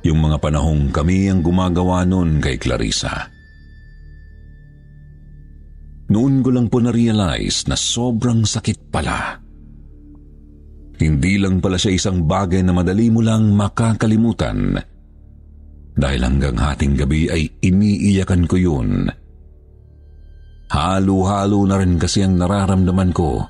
yung 0.03 0.19
mga 0.19 0.37
panahong 0.37 0.91
kami 0.91 1.31
ang 1.31 1.39
gumagawa 1.39 2.03
noon 2.03 2.43
kay 2.43 2.59
Clarissa. 2.59 3.31
Noon 6.11 6.43
ko 6.45 6.49
lang 6.53 6.67
po 6.69 6.77
na-realize 6.83 7.65
na 7.71 7.73
sobrang 7.79 8.43
sakit 8.45 8.91
pala. 8.91 9.39
Hindi 10.99 11.41
lang 11.41 11.57
pala 11.57 11.79
siya 11.79 11.95
isang 11.95 12.27
bagay 12.27 12.61
na 12.61 12.75
madali 12.75 13.09
mo 13.09 13.23
lang 13.23 13.49
makakalimutan 13.55 14.77
dahil 15.93 16.21
hanggang 16.25 16.57
hating 16.57 16.97
gabi 16.97 17.29
ay 17.29 17.43
iniiyakan 17.61 18.49
ko 18.49 18.55
yun. 18.57 19.09
Halo-halo 20.73 21.69
na 21.69 21.77
rin 21.77 22.01
kasi 22.01 22.25
ang 22.25 22.41
nararamdaman 22.41 23.13
ko. 23.13 23.45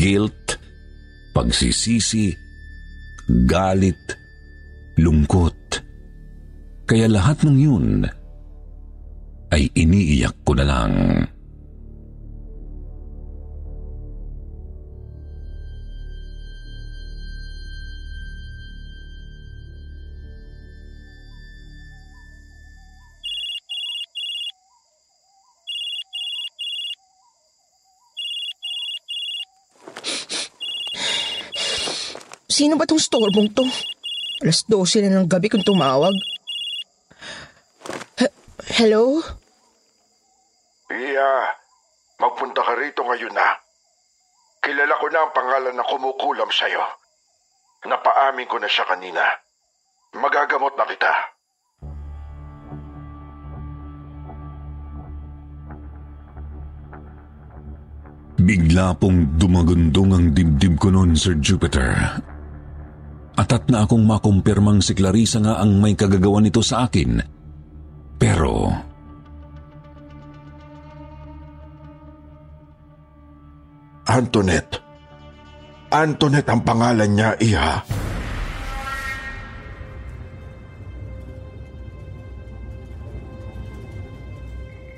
Guilt, 0.00 0.56
pagsisisi, 1.36 2.32
galit, 3.44 4.00
lungkot. 4.96 5.56
Kaya 6.88 7.06
lahat 7.06 7.44
ng 7.44 7.58
yun 7.60 7.86
ay 9.52 9.68
iniiyak 9.76 10.40
ko 10.42 10.56
na 10.56 10.64
lang. 10.64 10.92
Sino 32.60 32.76
ba 32.76 32.84
tong 32.84 33.00
storbong 33.00 33.56
to? 33.56 33.64
Alas 34.44 34.68
12 34.68 35.08
na 35.08 35.24
ng 35.24 35.32
gabi 35.32 35.48
kung 35.48 35.64
tumawag. 35.64 36.12
He- 38.20 38.36
Hello? 38.76 39.16
Iya, 40.92 41.56
magpunta 42.20 42.60
ka 42.60 42.76
rito 42.76 43.00
ngayon 43.00 43.32
na. 43.32 43.56
Kilala 44.60 44.92
ko 45.00 45.08
na 45.08 45.24
ang 45.24 45.32
pangalan 45.32 45.72
na 45.72 45.88
kumukulam 45.88 46.52
sa'yo. 46.52 46.84
Napaamin 47.88 48.44
ko 48.44 48.60
na 48.60 48.68
siya 48.68 48.84
kanina. 48.84 49.24
Magagamot 50.20 50.76
na 50.76 50.84
kita. 50.84 51.12
Bigla 58.36 58.92
pong 59.00 59.40
dumagundong 59.40 60.12
ang 60.12 60.26
dibdib 60.36 60.76
ko 60.76 60.92
noon, 60.92 61.16
Sir 61.16 61.40
Jupiter. 61.40 62.20
Atat 63.40 63.72
na 63.72 63.88
akong 63.88 64.04
makumpirmang 64.04 64.84
si 64.84 64.92
Clarissa 64.92 65.40
nga 65.40 65.56
ang 65.64 65.80
may 65.80 65.96
kagagawa 65.96 66.44
nito 66.44 66.60
sa 66.60 66.84
akin. 66.84 67.16
Pero... 68.20 68.68
Antoinette. 74.04 74.76
Antoinette 75.88 76.50
ang 76.52 76.60
pangalan 76.60 77.10
niya, 77.16 77.30
Iha. 77.40 77.80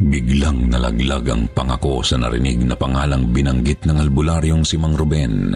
Biglang 0.02 0.66
nalaglag 0.66 1.31
ang 1.31 1.46
pangako 1.55 2.02
sa 2.02 2.18
narinig 2.18 2.66
na 2.66 2.74
pangalang 2.74 3.31
binanggit 3.31 3.87
ng 3.87 4.02
albularyong 4.02 4.66
si 4.66 4.74
Mang 4.74 4.98
Ruben. 4.98 5.55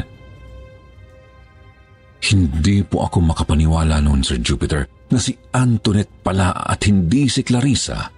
Hindi 2.22 2.83
po 2.83 3.05
ako 3.05 3.22
makapaniwala 3.22 4.00
noon, 4.00 4.24
Sir 4.24 4.40
Jupiter, 4.40 4.88
na 5.12 5.18
si 5.20 5.37
Antoinette 5.55 6.24
pala 6.24 6.52
at 6.52 6.83
hindi 6.88 7.31
si 7.31 7.46
Clarissa 7.46 8.16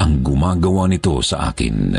ang 0.00 0.12
gumagawa 0.26 0.90
nito 0.90 1.22
sa 1.22 1.54
akin. 1.54 1.94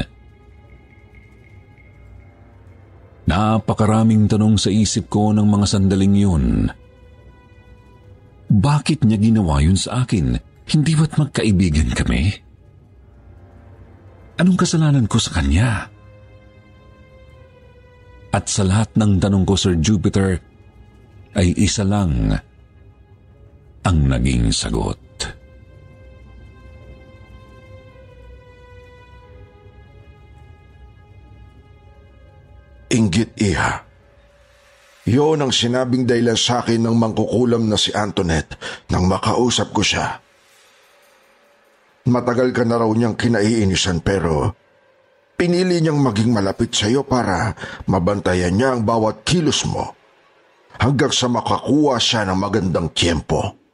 Napakaraming 3.26 4.30
tanong 4.30 4.62
sa 4.62 4.70
isip 4.70 5.10
ko 5.10 5.34
ng 5.34 5.48
mga 5.48 5.66
sandaling 5.66 6.16
yun. 6.16 6.46
Bakit 8.46 9.02
niya 9.02 9.18
ginawa 9.18 9.64
yun 9.66 9.80
sa 9.80 10.06
akin? 10.06 10.38
Hindi 10.70 10.92
ba't 10.94 11.18
magkaibigan 11.18 11.90
kami? 11.98 12.30
Anong 14.38 14.60
kasalanan 14.60 15.10
ko 15.10 15.18
sa 15.18 15.42
kanya? 15.42 15.90
At 18.36 18.52
sa 18.52 18.68
lahat 18.68 18.94
ng 19.00 19.18
tanong 19.18 19.48
ko, 19.48 19.56
Sir 19.56 19.80
Jupiter, 19.80 20.38
ay 21.36 21.52
isa 21.60 21.84
lang 21.84 22.32
ang 23.86 23.98
naging 24.08 24.50
sagot. 24.56 24.98
Inggit, 32.96 33.36
Iha. 33.36 33.84
Yon 35.06 35.44
ang 35.44 35.54
sinabing 35.54 36.08
dahilan 36.08 36.40
sa 36.40 36.64
akin 36.64 36.82
ng 36.82 36.96
mangkukulam 36.98 37.68
na 37.70 37.78
si 37.78 37.94
Antoinette 37.94 38.58
nang 38.90 39.06
makausap 39.06 39.70
ko 39.76 39.86
siya. 39.86 40.18
Matagal 42.10 42.50
ka 42.56 42.64
na 42.66 42.82
raw 42.82 42.90
niyang 42.90 43.14
kinaiinisan 43.14 44.02
pero 44.02 44.56
pinili 45.38 45.84
niyang 45.84 46.00
maging 46.02 46.34
malapit 46.34 46.74
sa 46.74 46.90
iyo 46.90 47.06
para 47.06 47.54
mabantayan 47.86 48.56
niya 48.56 48.74
ang 48.74 48.82
bawat 48.82 49.22
kilos 49.28 49.68
mo 49.70 50.05
hanggang 50.80 51.12
sa 51.12 51.28
makakuha 51.32 51.96
siya 52.00 52.28
ng 52.28 52.38
magandang 52.40 52.88
tiyempo. 52.92 53.66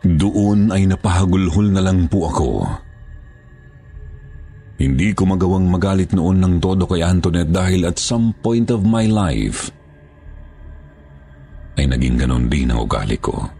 Doon 0.00 0.72
ay 0.72 0.88
napahagulhol 0.88 1.76
na 1.76 1.84
lang 1.84 2.08
po 2.08 2.28
ako. 2.32 2.48
Hindi 4.80 5.12
ko 5.12 5.28
magawang 5.28 5.68
magalit 5.68 6.16
noon 6.16 6.40
ng 6.40 6.54
todo 6.56 6.88
kay 6.88 7.04
Antoinette 7.04 7.52
dahil 7.52 7.84
at 7.84 8.00
some 8.00 8.32
point 8.40 8.72
of 8.72 8.80
my 8.80 9.04
life 9.04 9.68
ay 11.76 11.84
naging 11.84 12.16
ganon 12.16 12.48
din 12.48 12.72
ang 12.72 12.88
ugali 12.88 13.20
ko. 13.20 13.59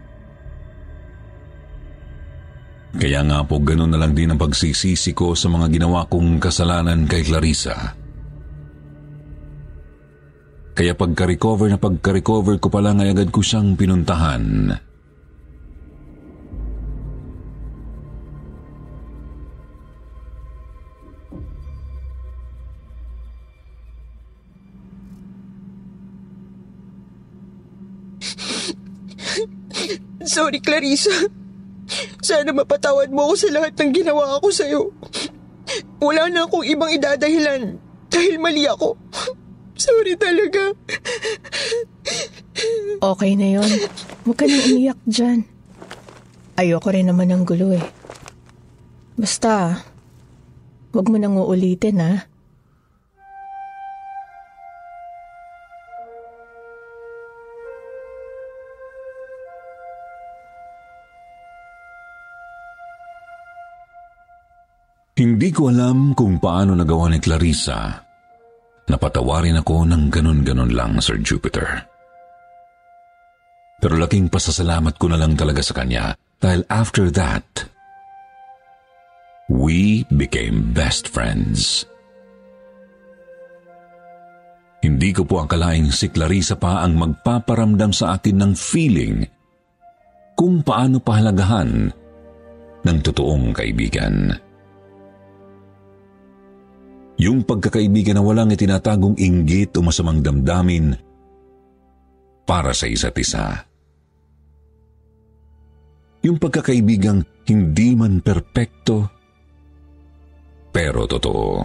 Kaya 2.91 3.23
nga 3.23 3.39
po 3.47 3.63
ganon 3.63 3.87
na 3.87 3.99
lang 3.99 4.11
din 4.11 4.29
ang 4.29 4.39
pagsisisi 4.39 5.15
ko 5.15 5.31
sa 5.31 5.47
mga 5.47 5.71
ginawa 5.71 6.05
kong 6.11 6.43
kasalanan 6.43 7.07
kay 7.07 7.23
Clarissa. 7.23 7.95
Kaya 10.71 10.95
pagka-recover 10.95 11.71
na 11.71 11.79
pagka-recover 11.79 12.59
ko 12.59 12.67
pala 12.71 12.95
ay 12.95 13.11
agad 13.15 13.31
ko 13.31 13.39
siyang 13.43 13.75
pinuntahan. 13.75 14.75
Sorry, 30.21 30.63
Clarissa. 30.63 31.40
Sana 32.23 32.51
mapatawad 32.55 33.11
mo 33.11 33.29
ako 33.29 33.33
sa 33.35 33.49
lahat 33.51 33.73
ng 33.77 33.91
ginawa 33.91 34.39
ko 34.39 34.49
sa'yo. 34.49 34.91
Wala 36.01 36.31
na 36.31 36.47
akong 36.47 36.65
ibang 36.65 36.91
idadahilan 36.91 37.77
dahil 38.11 38.35
mali 38.41 38.67
ako. 38.67 38.97
Sorry 39.75 40.13
talaga. 40.13 40.77
Okay 43.01 43.31
na 43.33 43.47
yon. 43.57 43.69
Huwag 44.27 44.37
ka 44.37 44.45
nang 44.45 44.65
umiyak 44.69 44.99
dyan. 45.09 45.47
Ayoko 46.59 46.93
rin 46.93 47.09
naman 47.09 47.33
ng 47.33 47.43
gulo 47.47 47.73
eh. 47.73 47.81
Basta, 49.17 49.81
huwag 50.93 51.07
mo 51.09 51.17
nang 51.17 51.39
uulitin 51.39 51.97
ha. 51.97 52.30
Hindi 65.21 65.53
ko 65.53 65.69
alam 65.69 66.17
kung 66.17 66.41
paano 66.41 66.73
nagawa 66.73 67.13
ni 67.13 67.21
Clarissa. 67.21 67.93
Napatawarin 68.89 69.61
ako 69.61 69.85
ng 69.85 70.09
ganun-ganun 70.09 70.73
lang, 70.73 70.97
Sir 70.97 71.21
Jupiter. 71.21 71.85
Pero 73.77 74.01
laking 74.01 74.33
pasasalamat 74.33 74.97
ko 74.97 75.13
na 75.13 75.21
lang 75.21 75.37
talaga 75.37 75.61
sa 75.61 75.77
kanya 75.77 76.17
dahil 76.41 76.65
after 76.73 77.13
that, 77.13 77.45
we 79.45 80.09
became 80.17 80.73
best 80.73 81.05
friends. 81.13 81.85
Hindi 84.81 85.13
ko 85.13 85.21
po 85.29 85.45
akalaing 85.45 85.93
si 85.93 86.09
Clarissa 86.09 86.57
pa 86.57 86.81
ang 86.81 86.97
magpaparamdam 86.97 87.93
sa 87.93 88.17
akin 88.17 88.41
ng 88.41 88.53
feeling 88.57 89.21
kung 90.33 90.65
paano 90.65 90.97
pahalagahan 90.97 91.93
ng 92.81 92.97
totoong 93.05 93.53
kaibigan. 93.53 94.49
Yung 97.21 97.45
pagkakaibigan 97.45 98.17
na 98.17 98.25
walang 98.25 98.49
itinatagong 98.49 99.13
inggit 99.21 99.77
o 99.77 99.85
masamang 99.85 100.25
damdamin 100.25 100.97
para 102.49 102.73
sa 102.73 102.89
isa't 102.89 103.13
isa. 103.21 103.61
Yung 106.25 106.41
pagkakaibigang 106.41 107.21
hindi 107.45 107.93
man 107.93 108.25
perpekto, 108.25 109.05
pero 110.73 111.05
totoo. 111.05 111.61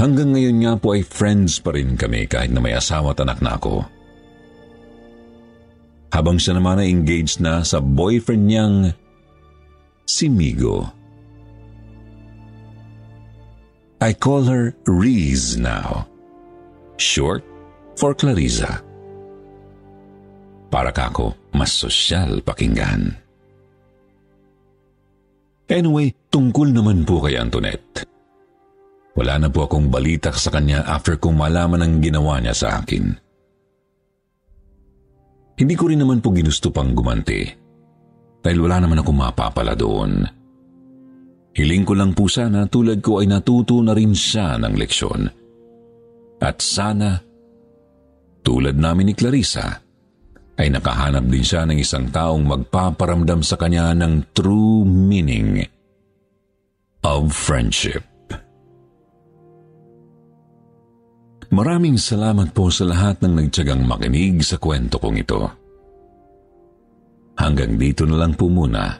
Hanggang 0.00 0.32
ngayon 0.32 0.56
nga 0.64 0.72
po 0.80 0.96
ay 0.96 1.04
friends 1.04 1.60
pa 1.60 1.76
rin 1.76 2.00
kami 2.00 2.24
kahit 2.24 2.48
na 2.48 2.64
may 2.64 2.72
asawa 2.72 3.12
at 3.12 3.20
anak 3.20 3.44
na 3.44 3.60
ako. 3.60 3.84
Habang 6.16 6.40
siya 6.40 6.56
naman 6.56 6.80
ay 6.80 6.88
engaged 6.88 7.44
na 7.44 7.60
sa 7.60 7.84
boyfriend 7.84 8.44
niyang 8.48 8.76
si 10.08 10.32
Migo. 10.32 10.99
I 14.00 14.16
call 14.16 14.48
her 14.48 14.72
Reese 14.88 15.60
now. 15.60 16.08
Short 16.96 17.44
for 18.00 18.16
Clarissa. 18.16 18.80
Para 20.72 20.88
kako, 20.88 21.36
mas 21.52 21.76
sosyal 21.76 22.40
pakinggan. 22.40 23.12
Anyway, 25.68 26.16
tungkol 26.32 26.72
naman 26.72 27.04
po 27.04 27.20
kay 27.20 27.36
Antoinette. 27.36 28.08
Wala 29.20 29.36
na 29.36 29.48
po 29.52 29.68
akong 29.68 29.92
balita 29.92 30.32
sa 30.32 30.48
kanya 30.48 30.80
after 30.88 31.20
kong 31.20 31.36
malaman 31.36 31.84
ang 31.84 31.94
ginawa 32.00 32.40
niya 32.40 32.56
sa 32.56 32.80
akin. 32.80 33.04
Hindi 35.60 35.74
ko 35.76 35.92
rin 35.92 36.00
naman 36.00 36.24
po 36.24 36.32
ginusto 36.32 36.72
pang 36.72 36.96
gumanti 36.96 37.44
dahil 38.40 38.64
wala 38.64 38.80
naman 38.80 39.04
akong 39.04 39.18
mapapala 39.20 39.76
doon. 39.76 40.39
Hiling 41.50 41.82
ko 41.82 41.98
lang 41.98 42.14
po 42.14 42.30
sana 42.30 42.70
tulad 42.70 43.02
ko 43.02 43.18
ay 43.18 43.26
natuto 43.26 43.82
na 43.82 43.90
rin 43.90 44.14
siya 44.14 44.54
ng 44.60 44.74
leksyon. 44.78 45.26
At 46.40 46.62
sana, 46.62 47.18
tulad 48.40 48.78
namin 48.78 49.10
ni 49.10 49.14
Clarissa, 49.18 49.82
ay 50.60 50.68
nakahanap 50.68 51.24
din 51.26 51.44
siya 51.44 51.64
ng 51.64 51.80
isang 51.80 52.12
taong 52.12 52.44
magpaparamdam 52.44 53.40
sa 53.40 53.56
kanya 53.56 53.96
ng 53.96 54.36
true 54.36 54.84
meaning 54.84 55.64
of 57.00 57.32
friendship. 57.32 58.04
Maraming 61.50 61.98
salamat 61.98 62.54
po 62.54 62.70
sa 62.70 62.86
lahat 62.86 63.24
ng 63.26 63.34
nagtsagang 63.34 63.82
makinig 63.82 64.38
sa 64.46 64.54
kwento 64.54 65.02
kong 65.02 65.18
ito. 65.18 65.50
Hanggang 67.40 67.74
dito 67.74 68.06
na 68.06 68.22
lang 68.22 68.38
po 68.38 68.46
muna 68.46 68.99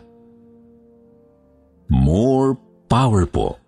more 1.91 2.55
power 2.87 3.27
po 3.27 3.59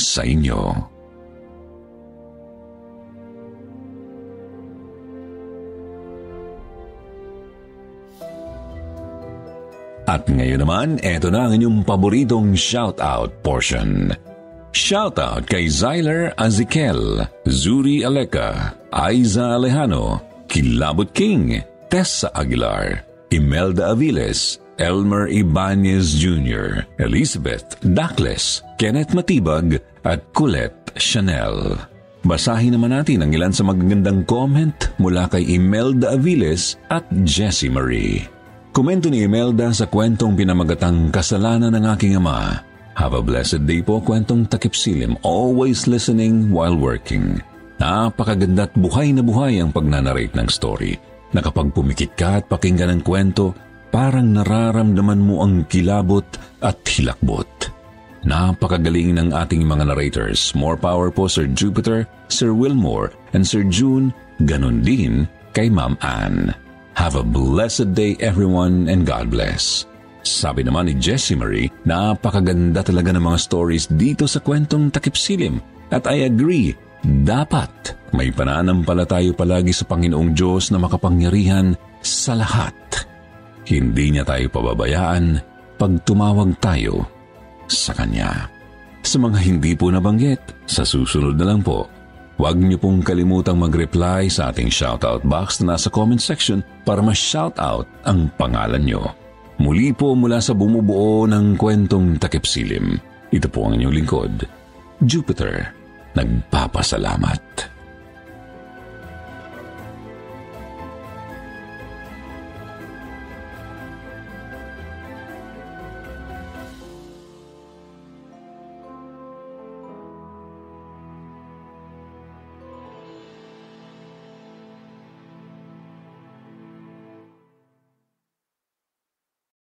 sa 0.00 0.24
inyo. 0.24 0.96
At 10.08 10.24
ngayon 10.24 10.64
naman, 10.64 10.88
eto 11.04 11.28
na 11.28 11.44
ang 11.44 11.52
inyong 11.52 11.84
paboritong 11.84 12.56
shoutout 12.56 13.44
portion. 13.44 14.08
Shoutout 14.72 15.44
kay 15.44 15.68
Zyler 15.68 16.32
Azikel, 16.32 17.28
Zuri 17.44 18.08
Aleka, 18.08 18.72
Aiza 18.88 19.60
Alejano, 19.60 20.24
Kilabot 20.48 21.12
King, 21.12 21.60
Tessa 21.92 22.32
Aguilar, 22.32 23.04
Imelda 23.28 23.92
Aviles, 23.92 24.56
Elmer 24.78 25.26
Ibanez 25.26 26.14
Jr., 26.14 26.86
Elizabeth 27.02 27.78
Dakles, 27.82 28.62
Kenneth 28.78 29.10
Matibag 29.10 29.82
at 30.06 30.22
Colette 30.30 30.94
Chanel. 30.94 31.74
Basahin 32.22 32.74
naman 32.74 32.94
natin 32.94 33.22
ang 33.22 33.30
ilan 33.34 33.54
sa 33.54 33.66
magagandang 33.66 34.26
comment 34.26 34.74
mula 34.98 35.26
kay 35.30 35.46
Imelda 35.58 36.14
Aviles 36.14 36.78
at 36.90 37.06
Jessie 37.26 37.70
Marie. 37.70 38.26
Komento 38.70 39.10
ni 39.10 39.26
Imelda 39.26 39.74
sa 39.74 39.90
kwentong 39.90 40.38
pinamagatang 40.38 41.10
kasalanan 41.10 41.74
ng 41.74 41.84
aking 41.98 42.14
ama. 42.18 42.62
Have 42.98 43.14
a 43.14 43.22
blessed 43.22 43.66
day 43.66 43.82
po 43.82 44.02
kwentong 44.02 44.50
takip 44.50 44.74
silim, 44.74 45.14
always 45.22 45.86
listening 45.86 46.50
while 46.50 46.74
working. 46.74 47.38
Napakaganda 47.78 48.66
at 48.66 48.74
buhay 48.74 49.14
na 49.14 49.22
buhay 49.22 49.62
ang 49.62 49.70
pagnanarrate 49.70 50.34
ng 50.34 50.50
story. 50.50 50.98
Nakapagpumikit 51.30 52.18
ka 52.18 52.42
at 52.42 52.50
pakinggan 52.50 52.98
ng 52.98 53.02
kwento, 53.06 53.54
parang 53.88 54.36
nararamdaman 54.36 55.20
mo 55.20 55.44
ang 55.44 55.64
kilabot 55.66 56.24
at 56.60 56.78
hilakbot. 56.84 57.48
Napakagaling 58.26 59.14
ng 59.16 59.28
ating 59.30 59.62
mga 59.62 59.88
narrators. 59.88 60.52
More 60.52 60.76
power 60.76 61.08
po 61.08 61.30
Sir 61.30 61.46
Jupiter, 61.48 62.04
Sir 62.28 62.50
Wilmore, 62.52 63.14
and 63.32 63.46
Sir 63.46 63.62
June. 63.64 64.10
Ganon 64.42 64.82
din 64.82 65.24
kay 65.54 65.70
Ma'am 65.70 65.96
Anne. 66.02 66.52
Have 66.98 67.14
a 67.14 67.22
blessed 67.22 67.94
day 67.94 68.18
everyone 68.18 68.90
and 68.90 69.06
God 69.06 69.30
bless. 69.30 69.86
Sabi 70.26 70.66
naman 70.66 70.90
ni 70.90 70.94
Jessie 70.98 71.38
Marie, 71.38 71.70
napakaganda 71.86 72.82
talaga 72.82 73.14
ng 73.14 73.22
mga 73.22 73.38
stories 73.38 73.86
dito 73.86 74.26
sa 74.26 74.42
kwentong 74.42 74.90
takip 74.90 75.14
silim. 75.14 75.62
At 75.88 76.10
I 76.10 76.26
agree, 76.26 76.74
dapat 77.06 77.96
may 78.12 78.34
pananampalataya 78.34 79.30
palagi 79.32 79.70
sa 79.70 79.86
Panginoong 79.86 80.34
Diyos 80.34 80.74
na 80.74 80.82
makapangyarihan 80.82 81.78
sa 82.02 82.34
lahat 82.34 83.07
hindi 83.68 84.16
niya 84.16 84.24
tayo 84.24 84.48
pababayaan 84.48 85.38
pag 85.76 85.92
tumawag 86.08 86.56
tayo 86.58 87.04
sa 87.68 87.92
Kanya. 87.92 88.48
Sa 89.04 89.20
mga 89.20 89.38
hindi 89.44 89.76
po 89.76 89.92
nabanggit, 89.92 90.40
sa 90.64 90.82
susunod 90.82 91.38
na 91.38 91.46
lang 91.54 91.60
po, 91.62 91.86
huwag 92.40 92.58
niyo 92.58 92.80
pong 92.80 93.04
kalimutang 93.04 93.60
mag-reply 93.60 94.26
sa 94.26 94.50
ating 94.50 94.72
shoutout 94.72 95.22
box 95.22 95.60
na 95.60 95.76
nasa 95.76 95.92
comment 95.92 96.20
section 96.20 96.64
para 96.82 97.04
ma-shoutout 97.04 97.86
ang 98.08 98.32
pangalan 98.34 98.82
niyo. 98.82 99.04
Muli 99.58 99.90
po 99.90 100.14
mula 100.14 100.38
sa 100.38 100.54
bumubuo 100.54 101.26
ng 101.26 101.58
kwentong 101.58 102.18
takipsilim. 102.18 102.94
Ito 103.28 103.46
po 103.50 103.68
ang 103.68 103.78
inyong 103.78 103.94
lingkod, 103.94 104.34
Jupiter. 105.02 105.74
Nagpapasalamat. 106.14 107.77